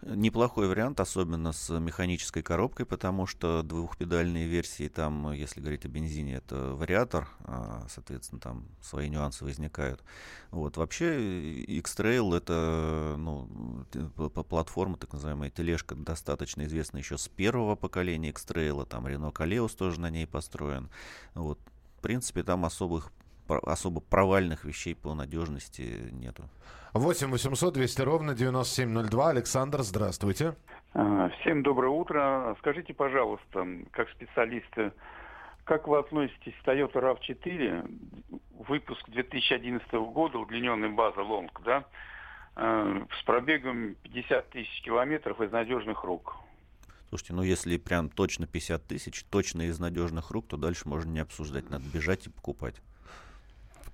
Неплохой 0.07 0.67
вариант, 0.67 0.99
особенно 0.99 1.51
с 1.51 1.67
механической 1.79 2.43
коробкой, 2.43 2.85
потому 2.85 3.25
что 3.25 3.63
двухпедальные 3.63 4.45
версии, 4.45 4.87
там, 4.87 5.31
если 5.31 5.61
говорить 5.61 5.83
о 5.85 5.87
бензине, 5.87 6.35
это 6.35 6.75
вариатор, 6.75 7.27
а, 7.39 7.87
соответственно, 7.89 8.39
там 8.39 8.67
свои 8.83 9.09
нюансы 9.09 9.43
возникают. 9.43 10.03
Вот. 10.51 10.77
Вообще, 10.77 11.63
X-Trail 11.63 12.37
это 12.37 13.15
ну, 13.17 13.49
платформа, 14.47 14.97
так 14.97 15.11
называемая 15.11 15.49
тележка, 15.49 15.95
достаточно 15.95 16.65
известна 16.65 16.99
еще 16.99 17.17
с 17.17 17.27
первого 17.27 17.75
поколения 17.75 18.29
X-Trail, 18.29 18.85
там 18.85 19.07
Renault 19.07 19.33
Kaleos 19.33 19.75
тоже 19.75 19.99
на 19.99 20.11
ней 20.11 20.27
построен. 20.27 20.87
Вот. 21.33 21.57
В 21.97 22.01
принципе, 22.01 22.43
там 22.43 22.63
особых 22.65 23.11
особо 23.47 24.01
провальных 24.01 24.65
вещей 24.65 24.95
по 24.95 25.13
надежности 25.13 26.09
нету. 26.11 26.49
8 26.93 27.29
800 27.29 27.73
200 27.73 28.01
ровно 28.03 28.33
9702. 28.33 29.29
Александр, 29.29 29.81
здравствуйте. 29.81 30.55
А, 30.93 31.29
всем 31.41 31.61
доброе 31.61 31.89
утро. 31.89 32.55
Скажите, 32.59 32.93
пожалуйста, 32.93 33.67
как 33.91 34.09
специалисты, 34.11 34.93
как 35.65 35.89
вы 35.89 35.99
относитесь 35.99 36.53
к 36.63 36.67
Toyota 36.67 36.93
RAV4, 36.93 38.39
выпуск 38.67 39.09
2011 39.09 39.91
года, 39.91 40.39
удлиненная 40.39 40.89
база 40.89 41.21
Лонг, 41.21 41.61
да, 41.65 41.83
а, 42.55 43.05
с 43.19 43.23
пробегом 43.25 43.95
50 44.03 44.49
тысяч 44.51 44.81
километров 44.83 45.41
из 45.41 45.51
надежных 45.51 46.05
рук? 46.05 46.37
Слушайте, 47.09 47.33
ну 47.33 47.43
если 47.43 47.77
прям 47.77 48.09
точно 48.09 48.47
50 48.47 48.87
тысяч, 48.87 49.25
точно 49.25 49.63
из 49.63 49.79
надежных 49.79 50.31
рук, 50.31 50.47
то 50.47 50.55
дальше 50.55 50.87
можно 50.87 51.11
не 51.11 51.19
обсуждать, 51.19 51.69
надо 51.69 51.83
бежать 51.93 52.27
и 52.27 52.29
покупать. 52.29 52.81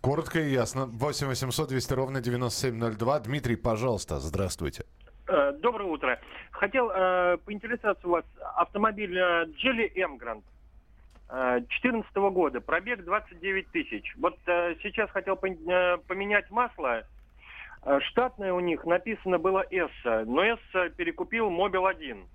Коротко 0.01 0.39
и 0.39 0.49
ясно. 0.49 0.87
8 0.87 1.27
800 1.27 1.69
200 1.69 1.93
ровно 1.93 2.21
9702. 2.21 3.19
Дмитрий, 3.19 3.55
пожалуйста, 3.55 4.19
здравствуйте. 4.19 4.83
Э, 5.27 5.51
доброе 5.53 5.89
утро. 5.89 6.19
Хотел 6.51 6.89
э, 6.89 7.37
поинтересоваться 7.45 8.07
у 8.07 8.11
вас. 8.11 8.25
Автомобиль 8.55 9.15
э, 9.15 9.45
Geely 9.63 9.93
Emgrand 9.95 10.43
2014 11.31 12.11
э, 12.15 12.29
года, 12.31 12.61
пробег 12.61 13.05
29 13.05 13.67
тысяч. 13.69 14.13
Вот 14.17 14.37
э, 14.47 14.75
сейчас 14.81 15.09
хотел 15.11 15.35
э, 15.35 15.97
поменять 16.07 16.49
масло. 16.51 17.03
Штатное 18.09 18.53
у 18.53 18.59
них 18.59 18.85
написано 18.85 19.39
было 19.39 19.65
S, 19.71 19.89
но 20.03 20.43
S 20.43 20.59
перекупил 20.97 21.49
Mobil 21.49 21.89
1. 21.89 22.25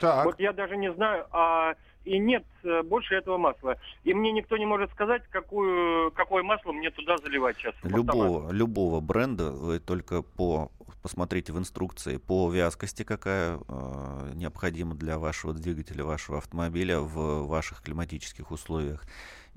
Так. 0.00 0.24
Вот 0.24 0.40
я 0.40 0.54
даже 0.54 0.76
не 0.78 0.90
знаю, 0.94 1.26
а 1.32 1.74
и 2.04 2.18
нет 2.18 2.44
э, 2.64 2.82
больше 2.82 3.14
этого 3.14 3.38
масла. 3.38 3.76
И 4.04 4.14
мне 4.14 4.32
никто 4.32 4.56
не 4.56 4.66
может 4.66 4.90
сказать, 4.92 5.22
какую, 5.30 6.10
какое 6.12 6.42
масло 6.42 6.72
мне 6.72 6.90
туда 6.90 7.18
заливать 7.18 7.56
сейчас. 7.56 7.74
Любого, 7.82 8.50
любого 8.52 9.00
бренда 9.00 9.50
вы 9.50 9.78
только 9.78 10.22
по 10.22 10.70
посмотрите 11.02 11.52
в 11.52 11.58
инструкции 11.58 12.16
по 12.16 12.50
вязкости, 12.50 13.02
какая 13.02 13.58
э, 13.68 14.32
необходима 14.34 14.94
для 14.94 15.18
вашего 15.18 15.54
двигателя, 15.54 16.04
вашего 16.04 16.38
автомобиля 16.38 17.00
в 17.00 17.46
ваших 17.46 17.82
климатических 17.82 18.50
условиях. 18.50 19.04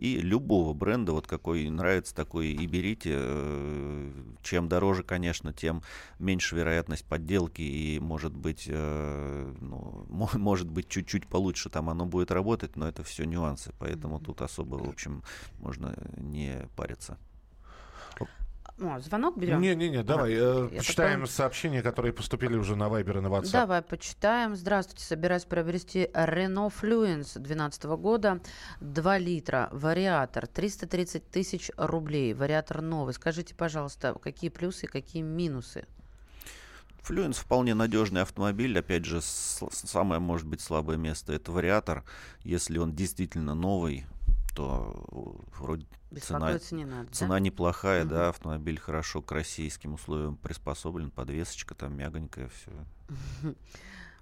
И 0.01 0.17
любого 0.17 0.73
бренда, 0.73 1.11
вот 1.11 1.27
какой 1.27 1.69
нравится, 1.69 2.15
такой 2.15 2.47
и 2.47 2.65
берите. 2.65 3.11
Э, 3.13 4.11
чем 4.41 4.67
дороже, 4.67 5.03
конечно, 5.03 5.53
тем 5.53 5.83
меньше 6.17 6.55
вероятность 6.55 7.05
подделки 7.05 7.61
и 7.61 7.99
может 7.99 8.35
быть, 8.35 8.65
э, 8.67 9.53
ну, 9.61 10.05
может 10.33 10.71
быть 10.71 10.89
чуть-чуть 10.89 11.27
получше 11.27 11.69
там 11.69 11.87
оно 11.87 12.07
будет 12.07 12.31
работать, 12.31 12.75
но 12.75 12.87
это 12.87 13.03
все 13.03 13.25
нюансы, 13.25 13.73
поэтому 13.77 14.19
тут 14.19 14.41
особо, 14.41 14.77
в 14.77 14.89
общем, 14.89 15.21
можно 15.59 15.95
не 16.17 16.67
париться. 16.75 17.19
О, 18.81 18.99
звонок 18.99 19.37
берем? 19.37 19.61
Не-не-не, 19.61 20.03
давай. 20.03 20.33
А, 20.35 20.65
э, 20.65 20.77
почитаем 20.77 21.21
потом... 21.21 21.33
сообщения, 21.33 21.83
которые 21.83 22.13
поступили 22.13 22.55
уже 22.55 22.75
на 22.75 22.85
Viber 22.85 23.19
и 23.19 23.21
на 23.21 23.27
WhatsApp. 23.27 23.51
Давай, 23.51 23.81
почитаем. 23.83 24.55
Здравствуйте. 24.55 25.05
Собираюсь 25.05 25.45
приобрести 25.45 26.09
Renault 26.13 26.73
Fluence 26.81 27.37
2012 27.37 27.83
года. 27.83 28.41
2 28.79 29.17
литра. 29.19 29.69
Вариатор. 29.71 30.47
330 30.47 31.29
тысяч 31.29 31.69
рублей. 31.77 32.33
Вариатор 32.33 32.81
новый. 32.81 33.13
Скажите, 33.13 33.53
пожалуйста, 33.53 34.15
какие 34.15 34.49
плюсы 34.49 34.87
и 34.87 34.89
какие 34.89 35.21
минусы? 35.21 35.85
Флюенс 37.03 37.37
вполне 37.37 37.75
надежный 37.75 38.21
автомобиль. 38.21 38.77
Опять 38.77 39.05
же, 39.05 39.21
самое, 39.21 40.19
может 40.19 40.47
быть, 40.47 40.61
слабое 40.61 40.97
место 40.97 41.33
это 41.33 41.51
вариатор. 41.51 42.03
Если 42.43 42.79
он 42.79 42.95
действительно 42.95 43.53
новый, 43.53 44.05
то 44.53 44.93
вроде 45.57 45.85
цена, 46.19 46.57
не 46.71 46.85
надо, 46.85 47.11
цена 47.11 47.35
да? 47.35 47.39
неплохая, 47.39 48.03
угу. 48.03 48.09
да, 48.09 48.29
автомобиль 48.29 48.79
хорошо 48.79 49.21
к 49.21 49.31
российским 49.31 49.93
условиям 49.93 50.37
приспособлен, 50.37 51.11
подвесочка 51.11 51.75
там 51.75 51.95
мягонькая, 51.97 52.49
все. 52.49 52.71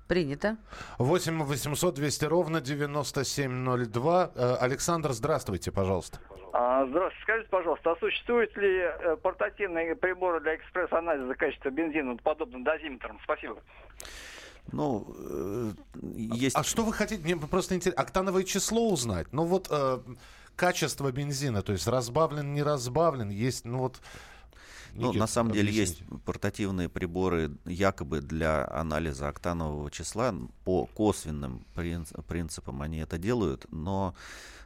Принято. 0.08 0.58
8 0.98 1.44
800 1.44 1.94
200 1.94 2.26
ровно 2.26 2.62
9702. 2.62 4.32
Э, 4.34 4.56
Александр, 4.60 5.12
здравствуйте, 5.12 5.72
пожалуйста. 5.72 6.20
А, 6.52 6.86
здравствуйте. 6.88 7.24
Скажите, 7.24 7.50
пожалуйста, 7.50 7.92
а 7.92 7.96
существуют 7.98 8.58
ли 8.58 8.80
э, 8.80 9.18
портативные 9.18 9.96
приборы 9.96 10.40
для 10.42 10.56
экспресс-анализа 10.56 11.36
качества 11.36 11.70
бензина, 11.70 12.18
подобным 12.18 12.64
дозиметрам? 12.64 13.20
Спасибо. 13.24 13.62
Ну, 14.72 15.16
э, 15.18 15.72
есть... 16.16 16.56
А, 16.56 16.60
а 16.60 16.64
что 16.64 16.84
вы 16.84 16.94
хотите? 16.94 17.22
Мне 17.24 17.38
просто 17.38 17.76
интересно. 17.76 18.02
Октановое 18.02 18.44
число 18.44 18.92
узнать? 18.92 19.28
Ну 19.32 19.46
вот 19.46 19.68
э, 19.70 20.00
качество 20.56 21.12
бензина, 21.12 21.62
то 21.62 21.72
есть 21.72 21.88
разбавлен, 21.88 22.54
не 22.54 22.64
разбавлен, 22.64 23.30
есть, 23.30 23.66
ну 23.66 23.80
вот... 23.80 24.02
Ну, 24.96 25.14
на 25.14 25.28
самом 25.28 25.54
деле 25.54 25.72
есть 25.72 26.02
портативные 26.26 26.90
приборы 26.90 27.52
якобы 27.66 28.22
для 28.22 28.68
анализа 28.68 29.28
октанового 29.28 29.92
числа. 29.92 30.34
По 30.66 30.88
косвенным 30.88 31.64
принципам 32.28 32.82
они 32.82 32.98
это 32.98 33.20
делают, 33.20 33.68
но 33.70 34.16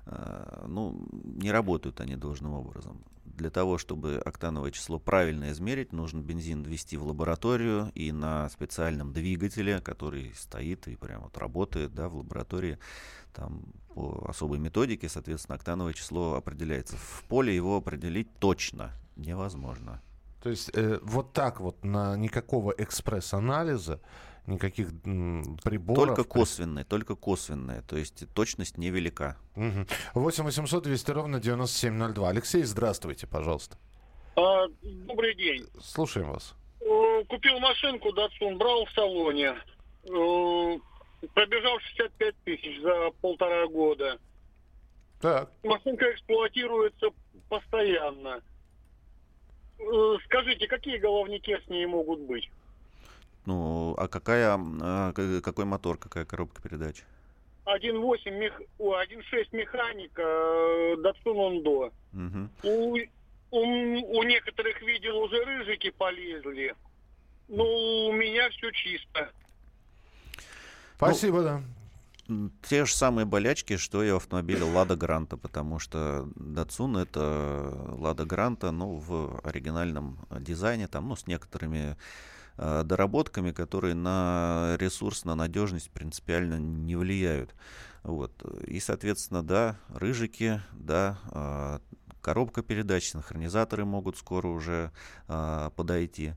э, 0.06 0.66
ну, 0.68 0.98
не 1.12 1.52
работают 1.52 2.00
они 2.00 2.16
должным 2.16 2.54
образом 2.54 3.04
для 3.34 3.50
того, 3.50 3.78
чтобы 3.78 4.22
октановое 4.24 4.72
число 4.72 5.00
правильно 5.00 5.52
измерить, 5.52 5.91
нужно 5.91 6.22
бензин 6.22 6.63
ввести 6.63 6.98
в 6.98 7.06
лабораторию 7.06 7.91
и 7.96 8.12
на 8.12 8.50
специальном 8.50 9.12
двигателе, 9.13 9.82
который 9.82 10.34
стоит 10.36 10.88
и 10.88 10.96
прямо 10.96 11.26
вот 11.26 11.38
работает 11.38 11.93
да, 11.93 12.10
в 12.10 12.17
лаборатории, 12.17 12.78
там 13.34 13.63
по 13.93 14.26
особой 14.28 14.60
методике, 14.60 15.10
соответственно, 15.10 15.56
октановое 15.56 15.93
число 15.93 16.36
определяется. 16.36 16.98
В 16.98 17.24
поле 17.28 17.56
его 17.56 17.78
определить 17.78 18.28
точно 18.39 18.91
невозможно. 19.15 20.02
То 20.41 20.50
есть 20.50 20.72
э, 20.74 21.00
вот 21.02 21.34
так 21.34 21.60
вот 21.60 21.84
на 21.84 22.17
никакого 22.17 22.74
экспресс-анализа, 22.78 24.02
никаких 24.47 24.89
приборов. 25.63 26.15
Только 26.15 26.23
косвенные, 26.23 26.86
только 26.86 27.15
косвенные. 27.15 27.82
То 27.82 27.97
есть 27.97 28.25
точность 28.34 28.77
невелика. 28.77 29.38
Угу. 29.56 29.86
8 30.15 30.43
800 30.43 30.84
200 30.84 31.12
ровно 31.12 31.39
9702. 31.39 32.29
Алексей, 32.29 32.63
здравствуйте, 32.63 33.27
пожалуйста. 33.27 33.77
А, 34.36 34.67
добрый 34.82 35.36
день. 35.36 35.65
Слушаем 35.82 36.32
вас. 36.32 36.56
Купил 37.29 37.60
машинку 37.60 38.10
Datsun, 38.10 38.58
брал 38.58 38.86
в 38.86 38.91
салоне. 38.91 39.56
Пробежал 41.34 41.79
65 41.79 42.36
тысяч 42.43 42.82
за 42.82 43.12
полтора 43.21 43.67
года. 43.67 44.19
Так. 45.21 45.51
Машинка 45.63 46.12
эксплуатируется 46.12 47.08
постоянно. 47.47 48.41
Э, 49.79 50.17
Скажите, 50.25 50.67
какие 50.67 50.97
головники 50.97 51.58
с 51.65 51.69
ней 51.69 51.86
могут 51.86 52.19
быть? 52.21 52.49
Ну, 53.45 53.95
а 53.97 54.08
какая, 54.08 54.58
а, 54.58 55.13
какой 55.13 55.65
мотор, 55.65 55.97
какая 55.97 56.25
коробка 56.25 56.62
передач? 56.62 57.03
1.8, 57.65 58.32
мех... 58.32 58.62
о, 58.77 58.95
1.6 59.01 59.47
механика, 59.51 60.21
Datsun 60.21 61.36
Ondo. 61.36 61.91
Мгм. 62.12 62.49
У, 62.63 62.97
у, 63.51 63.60
у 63.60 64.23
некоторых 64.23 64.82
видел 64.82 65.17
уже 65.17 65.43
рыжики 65.43 65.89
полезли. 65.91 66.75
Но 67.47 67.63
у 68.08 68.12
меня 68.13 68.49
все 68.49 68.71
чисто. 68.71 69.29
Спасибо, 70.97 71.43
да. 71.43 71.62
М, 72.29 72.51
Те 72.69 72.86
же 72.86 72.93
самые 72.93 73.25
болячки, 73.25 73.77
что 73.77 74.03
и 74.03 74.12
у 74.12 74.17
автомобиля 74.17 74.65
Лада 74.65 74.95
Гранта, 74.95 75.38
потому 75.38 75.79
что 75.79 76.27
Datsun 76.36 77.01
это 77.01 77.73
Лада 77.97 78.25
Гранта, 78.25 78.71
ну, 78.71 78.95
в 78.95 79.39
оригинальном 79.43 80.17
дизайне, 80.32 80.88
там, 80.88 81.10
ну, 81.10 81.15
с 81.15 81.27
некоторыми 81.27 81.97
э, 82.58 82.84
доработками, 82.84 83.52
которые 83.52 83.96
на 83.96 84.76
ресурс, 84.80 85.26
на 85.26 85.36
надежность 85.36 85.92
принципиально 85.92 86.60
не 86.60 86.96
влияют. 86.96 87.56
Вот. 88.04 88.32
И, 88.68 88.80
соответственно, 88.80 89.44
да, 89.44 89.78
рыжики, 89.89 90.62
да, 90.74 91.20
э, 91.32 91.80
коробка 92.22 92.62
передач, 92.63 93.12
синхронизаторы 93.12 93.86
могут 93.86 94.18
скоро 94.18 94.48
уже 94.48 94.92
э, 95.28 95.70
подойти. 95.76 96.34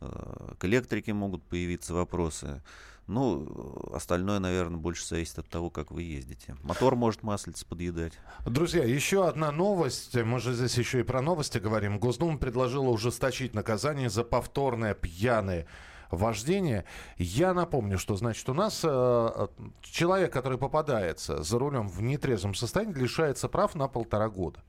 Э, 0.00 0.54
К 0.58 0.64
электрике 0.64 1.12
могут 1.12 1.42
появиться 1.44 1.94
вопросы. 1.94 2.62
Ну, 3.06 3.90
э, 3.92 3.96
остальное, 3.96 4.38
наверное, 4.38 4.78
больше 4.78 5.06
зависит 5.06 5.38
от 5.38 5.48
того, 5.48 5.70
как 5.70 5.90
вы 5.90 6.02
ездите. 6.02 6.56
Мотор 6.62 6.96
может 6.96 7.22
маслица 7.22 7.66
подъедать. 7.66 8.14
Друзья, 8.46 8.84
еще 8.84 9.28
одна 9.28 9.52
новость. 9.52 10.14
Мы 10.16 10.40
же 10.40 10.54
здесь 10.54 10.78
еще 10.78 11.00
и 11.00 11.02
про 11.02 11.20
новости 11.20 11.58
говорим. 11.58 11.98
Госдума 11.98 12.38
предложила 12.38 12.88
ужесточить 12.88 13.54
наказание 13.54 14.08
за 14.08 14.24
повторное 14.24 14.94
пьяное 14.94 15.66
вождение. 16.10 16.84
Я 17.18 17.52
напомню, 17.52 17.98
что 17.98 18.16
значит 18.16 18.48
у 18.48 18.54
нас 18.54 18.80
э, 18.84 19.48
человек, 19.82 20.32
который 20.32 20.58
попадается 20.58 21.42
за 21.42 21.58
рулем 21.58 21.88
в 21.88 22.00
нетрезвом 22.00 22.54
состоянии, 22.54 22.94
лишается 22.94 23.48
прав 23.48 23.74
на 23.74 23.88
полтора 23.88 24.28
года. 24.28 24.60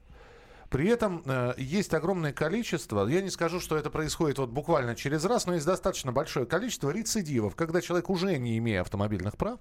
При 0.76 0.90
этом 0.90 1.24
э, 1.26 1.54
есть 1.58 1.94
огромное 1.94 2.34
количество, 2.34 3.08
я 3.08 3.22
не 3.22 3.30
скажу, 3.30 3.62
что 3.62 3.78
это 3.78 3.90
происходит 3.90 4.40
вот 4.40 4.50
буквально 4.50 4.94
через 4.94 5.24
раз, 5.24 5.46
но 5.46 5.54
есть 5.54 5.66
достаточно 5.66 6.12
большое 6.12 6.46
количество 6.46 6.90
рецидивов, 6.90 7.56
когда 7.56 7.80
человек, 7.80 8.10
уже 8.10 8.38
не 8.38 8.58
имея 8.58 8.82
автомобильных 8.82 9.38
прав, 9.38 9.58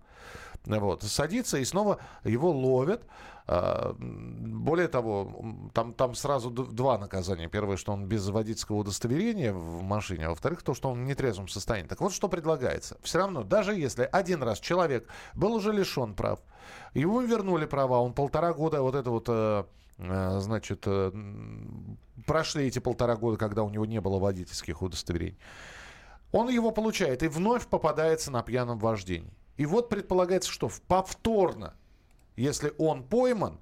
э, 0.66 0.77
вот, 0.77 1.05
садится 1.05 1.59
и 1.59 1.64
снова 1.64 2.00
его 2.24 2.50
ловят. 2.50 3.05
М, 3.46 4.64
Более 4.64 4.88
того, 4.88 5.70
там, 5.72 5.92
там 5.92 6.16
сразу 6.16 6.50
два 6.50 6.98
наказания. 6.98 7.48
Первое, 7.48 7.77
что 7.77 7.92
он 7.92 8.07
без 8.07 8.29
водительского 8.29 8.79
удостоверения 8.79 9.53
в 9.53 9.83
машине, 9.85 10.27
а 10.27 10.31
во-вторых, 10.31 10.64
то, 10.64 10.74
что 10.74 10.90
он 10.90 11.05
в 11.05 11.07
нетрезвом 11.07 11.46
состоянии. 11.46 11.87
Так 11.87 12.00
вот, 12.00 12.12
что 12.12 12.27
предлагается. 12.27 12.96
Все 13.03 13.18
равно, 13.18 13.44
даже 13.44 13.77
если 13.77 14.09
один 14.11 14.42
раз 14.42 14.59
человек 14.59 15.09
был 15.35 15.55
уже 15.55 15.70
лишен 15.70 16.14
прав, 16.14 16.40
ему 16.92 17.20
вернули 17.20 17.66
права, 17.66 18.00
он 18.00 18.14
полтора 18.14 18.53
года 18.53 18.83
вот 18.83 18.96
это 18.96 19.11
вот 19.11 19.27
э, 19.29 19.33
э, 19.33 19.64
значит, 19.98 20.83
э, 20.87 21.12
прошли 22.26 22.66
эти 22.66 22.78
полтора 22.78 23.16
года, 23.16 23.37
когда 23.37 23.62
у 23.62 23.70
него 23.70 23.87
не 23.87 24.00
было 24.00 24.18
водительских 24.18 24.83
удостоверений. 24.83 25.38
Он 26.33 26.48
его 26.48 26.72
получает 26.72 27.22
и 27.22 27.28
вновь 27.28 27.66
попадается 27.66 28.30
на 28.30 28.42
пьяном 28.42 28.78
вождении. 28.78 29.33
И 29.57 29.66
вот 29.66 29.88
предполагается, 29.88 30.50
что 30.50 30.68
повторно, 30.88 31.74
если 32.35 32.74
он 32.76 33.04
пойман, 33.04 33.61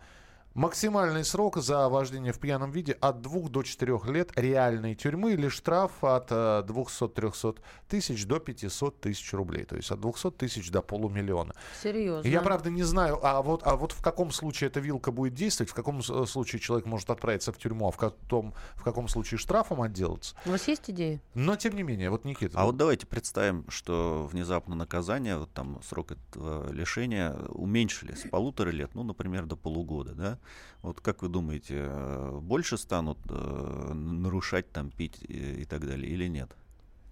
максимальный 0.54 1.24
срок 1.24 1.56
за 1.58 1.88
вождение 1.88 2.32
в 2.32 2.38
пьяном 2.38 2.70
виде 2.70 2.92
от 3.00 3.20
2 3.22 3.48
до 3.48 3.62
4 3.62 3.98
лет 4.06 4.32
реальной 4.36 4.94
тюрьмы 4.94 5.32
или 5.32 5.48
штраф 5.48 5.92
от 6.02 6.28
э, 6.30 6.62
200-300 6.66 7.58
тысяч 7.88 8.26
до 8.26 8.38
500 8.38 9.00
тысяч 9.00 9.32
рублей. 9.32 9.64
То 9.64 9.76
есть 9.76 9.90
от 9.90 10.00
200 10.00 10.30
тысяч 10.32 10.70
до 10.70 10.82
полумиллиона. 10.82 11.54
Серьезно. 11.82 12.28
Я, 12.28 12.42
правда, 12.42 12.70
не 12.70 12.82
знаю, 12.82 13.18
а 13.22 13.42
вот, 13.42 13.62
а 13.64 13.76
вот 13.76 13.92
в 13.92 14.02
каком 14.02 14.30
случае 14.30 14.68
эта 14.68 14.80
вилка 14.80 15.10
будет 15.10 15.34
действовать, 15.34 15.70
в 15.70 15.74
каком 15.74 16.02
с- 16.02 16.26
случае 16.26 16.60
человек 16.60 16.86
может 16.86 17.10
отправиться 17.10 17.52
в 17.52 17.58
тюрьму, 17.58 17.88
а 17.88 17.90
в 17.90 17.96
каком, 17.96 18.54
в 18.74 18.82
каком 18.82 19.08
случае 19.08 19.38
штрафом 19.38 19.82
отделаться. 19.82 20.36
У 20.46 20.50
вас 20.50 20.68
есть 20.68 20.90
идеи? 20.90 21.20
Но, 21.34 21.56
тем 21.56 21.74
не 21.76 21.82
менее, 21.82 22.10
вот, 22.10 22.24
Никита... 22.24 22.58
А 22.58 22.64
вот 22.64 22.76
давайте 22.76 23.06
представим, 23.06 23.64
что 23.68 24.28
внезапно 24.30 24.74
наказание, 24.74 25.36
вот 25.38 25.52
там 25.52 25.80
срок 25.82 26.12
этого 26.12 26.70
лишения 26.72 27.32
уменьшили 27.48 28.14
с 28.14 28.28
полутора 28.28 28.70
лет, 28.70 28.94
ну, 28.94 29.02
например, 29.02 29.46
до 29.46 29.56
полугода, 29.56 30.14
да? 30.14 30.38
Вот 30.82 31.00
как 31.00 31.22
вы 31.22 31.28
думаете, 31.28 31.86
э, 31.88 32.38
больше 32.42 32.76
станут 32.76 33.18
э, 33.28 33.92
нарушать, 33.94 34.70
там, 34.72 34.90
пить 34.90 35.18
и, 35.22 35.62
и 35.62 35.64
так 35.64 35.86
далее 35.86 36.10
или 36.10 36.28
нет? 36.28 36.50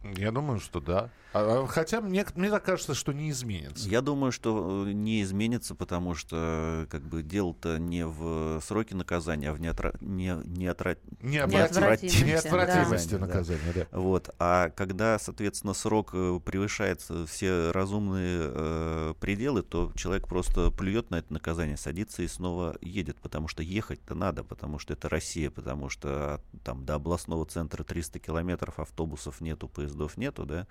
Я 0.02 0.32
думаю, 0.32 0.60
что 0.60 0.80
да. 0.80 1.10
А, 1.32 1.62
а, 1.62 1.66
Хотя 1.66 2.00
мне, 2.00 2.24
мне 2.34 2.50
так 2.50 2.64
кажется, 2.64 2.94
что 2.94 3.12
не 3.12 3.30
изменится. 3.30 3.88
Я 3.88 4.00
думаю, 4.00 4.32
что 4.32 4.84
э, 4.86 4.92
не 4.92 5.22
изменится, 5.22 5.74
потому 5.74 6.14
что 6.14 6.86
как 6.90 7.02
бы 7.02 7.22
дело-то 7.22 7.78
не 7.78 8.06
в 8.06 8.60
сроке 8.62 8.96
наказания, 8.96 9.50
а 9.50 9.52
в 9.52 9.60
неотра... 9.60 9.92
не, 10.00 10.34
неотра... 10.44 10.96
Неотвратимости, 11.20 12.24
Неотвратимости 12.24 13.14
да. 13.14 13.18
наказания, 13.18 13.72
да. 13.74 13.86
Вот. 13.92 14.30
А 14.38 14.70
когда, 14.70 15.18
соответственно, 15.18 15.74
срок 15.74 16.10
э, 16.14 16.40
превышает 16.44 17.04
все 17.28 17.70
разумные 17.70 18.50
э, 18.52 19.14
пределы, 19.20 19.62
то 19.62 19.92
человек 19.94 20.26
просто 20.26 20.70
плюет 20.70 21.10
на 21.10 21.16
это 21.16 21.32
наказание, 21.32 21.76
садится 21.76 22.22
и 22.22 22.28
снова 22.28 22.76
едет, 22.80 23.20
потому 23.20 23.48
что 23.48 23.62
ехать-то 23.62 24.14
надо, 24.14 24.42
потому 24.42 24.78
что 24.78 24.94
это 24.94 25.08
Россия, 25.08 25.50
потому 25.50 25.90
что 25.90 26.40
там 26.64 26.84
до 26.84 26.94
областного 26.94 27.44
центра 27.46 27.84
300 27.84 28.18
километров 28.18 28.80
автобусов 28.80 29.40
нету, 29.40 29.68
поездов 29.90 30.16
нету, 30.16 30.46
да, 30.46 30.66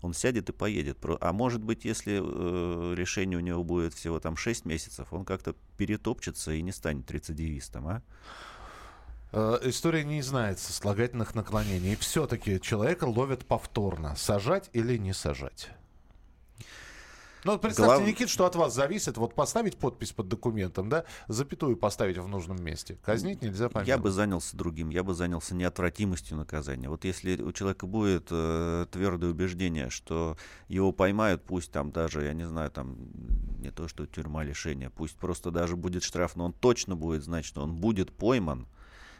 он 0.00 0.14
сядет 0.14 0.48
и 0.48 0.52
поедет. 0.52 0.98
А 1.20 1.32
может 1.32 1.62
быть, 1.62 1.84
если 1.84 2.20
э, 2.22 2.94
решение 2.94 3.38
у 3.38 3.42
него 3.42 3.62
будет 3.64 3.94
всего 3.94 4.20
там 4.20 4.36
6 4.36 4.64
месяцев, 4.64 5.12
он 5.12 5.24
как-то 5.24 5.54
перетопчется 5.76 6.52
и 6.52 6.62
не 6.62 6.72
станет 6.72 7.10
рецидивистом, 7.10 7.88
а? 7.88 8.02
Э, 9.32 9.58
История 9.62 10.04
не 10.04 10.22
знает 10.22 10.58
сослагательных 10.58 11.34
наклонений. 11.34 11.96
Все-таки 11.96 12.60
человека 12.60 13.04
ловят 13.04 13.46
повторно. 13.46 14.16
Сажать 14.16 14.70
или 14.72 14.98
не 14.98 15.12
сажать? 15.12 15.70
Ну, 17.44 17.58
представьте, 17.58 17.96
Глав- 17.96 18.06
Никит, 18.06 18.28
что 18.28 18.46
от 18.46 18.54
вас 18.54 18.74
зависит. 18.74 19.16
Вот 19.16 19.34
поставить 19.34 19.76
подпись 19.76 20.12
под 20.12 20.28
документом, 20.28 20.88
да, 20.88 21.04
запятую 21.28 21.76
поставить 21.76 22.18
в 22.18 22.28
нужном 22.28 22.62
месте. 22.62 22.98
Казнить 23.04 23.42
нельзя 23.42 23.68
помиловать. 23.68 23.88
Я 23.88 23.98
бы 23.98 24.10
занялся 24.10 24.56
другим, 24.56 24.90
я 24.90 25.02
бы 25.02 25.14
занялся 25.14 25.54
неотвратимостью 25.54 26.36
наказания. 26.36 26.88
Вот 26.88 27.04
если 27.04 27.42
у 27.42 27.52
человека 27.52 27.86
будет 27.86 28.28
э, 28.30 28.86
твердое 28.92 29.30
убеждение, 29.30 29.90
что 29.90 30.36
его 30.68 30.92
поймают, 30.92 31.42
пусть 31.42 31.72
там 31.72 31.90
даже, 31.90 32.22
я 32.24 32.32
не 32.32 32.46
знаю, 32.46 32.70
там 32.70 32.96
не 33.58 33.70
то 33.70 33.88
что 33.88 34.06
тюрьма 34.06 34.44
лишения, 34.44 34.90
пусть 34.90 35.16
просто 35.16 35.50
даже 35.50 35.76
будет 35.76 36.04
штраф, 36.04 36.36
но 36.36 36.44
он 36.44 36.52
точно 36.52 36.94
будет 36.96 37.24
знать, 37.24 37.44
что 37.44 37.62
он 37.62 37.74
будет 37.74 38.12
пойман, 38.12 38.66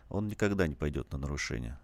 он 0.08 0.28
никогда 0.28 0.68
не 0.68 0.74
пойдет 0.74 1.10
на 1.12 1.18
нарушение. 1.18 1.78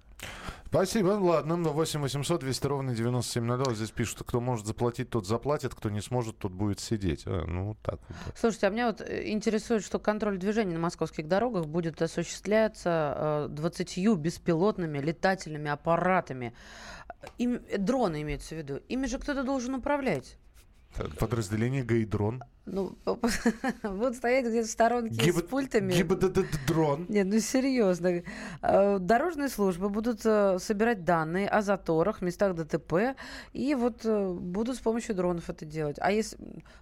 Спасибо. 0.68 1.12
Ладно, 1.12 1.56
ну, 1.56 1.70
8 1.70 2.00
800 2.00 2.40
200 2.40 2.66
ровно 2.66 2.94
9702. 2.94 3.74
Здесь 3.74 3.90
пишут, 3.90 4.22
кто 4.26 4.38
может 4.38 4.66
заплатить, 4.66 5.08
тот 5.08 5.26
заплатит, 5.26 5.74
кто 5.74 5.88
не 5.88 6.02
сможет, 6.02 6.36
тот 6.38 6.52
будет 6.52 6.78
сидеть. 6.78 7.22
А, 7.26 7.44
ну, 7.46 7.74
так 7.82 8.00
вот. 8.08 8.36
Слушайте, 8.36 8.66
а 8.66 8.70
меня 8.70 8.88
вот 8.88 9.00
э, 9.00 9.30
интересует, 9.30 9.82
что 9.82 9.98
контроль 9.98 10.36
движения 10.36 10.74
на 10.74 10.80
московских 10.80 11.26
дорогах 11.26 11.66
будет 11.66 12.02
осуществляться 12.02 13.46
э, 13.46 13.48
20 13.48 14.08
беспилотными 14.18 14.98
летательными 14.98 15.70
аппаратами. 15.70 16.52
Им, 17.38 17.62
э, 17.66 17.78
дроны 17.78 18.20
имеются 18.20 18.54
в 18.54 18.58
виду. 18.58 18.76
Ими 18.88 19.06
же 19.06 19.18
кто-то 19.18 19.44
должен 19.44 19.74
управлять. 19.74 20.36
Так, 20.98 21.16
Подразделение 21.16 21.84
Гайдрон. 21.84 22.42
Ну, 22.66 22.98
будут 23.82 24.16
стоять 24.16 24.44
где-то 24.46 24.66
в 24.66 24.70
сторонке 24.70 25.32
с 25.32 25.42
пультами. 25.42 25.92
дрон. 26.66 27.06
Нет, 27.08 27.26
ну 27.26 27.40
серьезно. 27.40 28.22
Э, 28.60 28.98
дорожные 28.98 29.48
службы 29.48 29.88
будут 29.88 30.20
э, 30.26 30.58
собирать 30.58 31.04
данные 31.04 31.48
о 31.48 31.62
заторах, 31.62 32.20
местах 32.20 32.54
ДТП, 32.54 33.16
и 33.54 33.74
вот 33.74 34.04
э, 34.04 34.32
будут 34.32 34.76
с 34.76 34.80
помощью 34.80 35.14
дронов 35.14 35.48
это 35.48 35.64
делать. 35.64 35.96
А 36.00 36.12
если... 36.12 36.36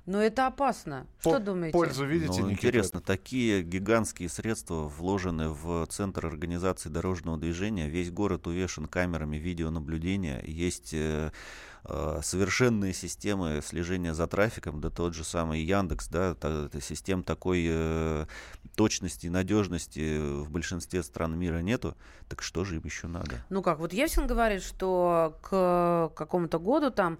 Ну, 0.07 0.19
это 0.19 0.49
опасно. 0.49 1.07
Что 1.21 1.39
думаете? 1.39 1.73
Пользу 1.73 2.05
видите, 2.05 2.41
ну, 2.41 2.51
Интересно, 2.51 3.01
такие 3.01 3.63
гигантские 3.63 4.29
средства 4.29 4.89
вложены 4.89 5.51
в 5.51 5.87
Центр 5.87 6.27
организации 6.27 6.89
дорожного 6.89 7.39
движения. 7.39 7.89
Весь 7.89 8.11
город 8.11 8.49
увешан 8.49 8.87
камерами 8.87 9.37
видеонаблюдения. 9.37 10.43
Есть 10.45 10.95
Э, 10.95 11.31
совершенные 12.23 12.93
системы 12.93 13.61
слежения 13.65 14.15
за 14.15 14.27
трафиком, 14.27 14.81
да 14.81 14.91
тот 14.91 15.15
же 15.15 15.25
самый 15.25 15.63
Яндекс, 15.63 16.09
да, 16.09 16.35
та, 16.35 16.69
та, 16.69 16.81
систем 16.81 17.23
такой 17.23 17.67
э, 17.69 18.27
точности 18.75 19.27
и 19.27 19.31
надежности 19.31 20.19
в 20.19 20.51
большинстве 20.51 21.03
стран 21.03 21.39
мира 21.39 21.59
нету, 21.59 21.97
так 22.29 22.43
что 22.43 22.65
же 22.65 22.77
им 22.77 22.83
еще 22.85 23.07
надо? 23.07 23.45
Ну 23.51 23.63
как, 23.63 23.79
вот 23.79 23.93
Евсин 23.93 24.27
говорит, 24.27 24.63
что 24.63 25.39
к 25.43 26.13
какому-то 26.17 26.59
году 26.59 26.91
там 26.91 27.19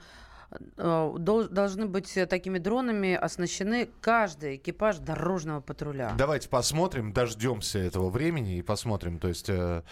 э, 0.77 1.15
должны 1.19 1.87
быть 1.87 2.19
такими 2.29 2.59
дронами 2.59 3.15
оснащены 3.15 3.89
каждый 4.01 4.57
экипаж 4.57 4.99
дорожного 4.99 5.61
патруля. 5.61 6.15
Давайте 6.19 6.49
посмотрим, 6.49 7.13
дождемся 7.13 7.79
этого 7.79 8.11
времени 8.11 8.59
и 8.59 8.63
посмотрим. 8.63 9.19
То 9.19 9.29
есть 9.29 9.49
э, 9.49 9.83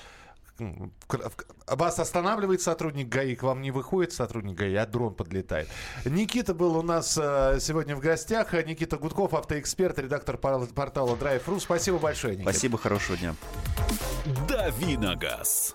вас 1.67 1.99
останавливает 1.99 2.63
сотрудник 2.63 3.09
ГАИ, 3.09 3.35
к 3.35 3.43
вам 3.43 3.63
не 3.63 3.71
выходит 3.71 4.13
сотрудник 4.13 4.57
ГАИ, 4.57 4.75
а 4.75 4.87
дрон 4.87 5.15
подлетает. 5.15 5.69
Никита 6.05 6.55
был 6.55 6.77
у 6.77 6.83
нас 6.83 7.19
э, 7.21 7.59
сегодня 7.61 7.97
в 7.97 8.01
гостях. 8.01 8.53
Никита 8.53 8.97
Гудков, 8.97 9.35
автоэксперт, 9.35 9.99
редактор 9.99 10.37
портала 10.37 11.17
Drive.ru. 11.17 11.61
Спасибо 11.61 11.99
большое, 11.99 12.35
Никита. 12.37 12.51
Спасибо, 12.51 12.79
хорошего 12.79 13.17
дня. 13.17 13.35
Давиногаз. 14.49 15.75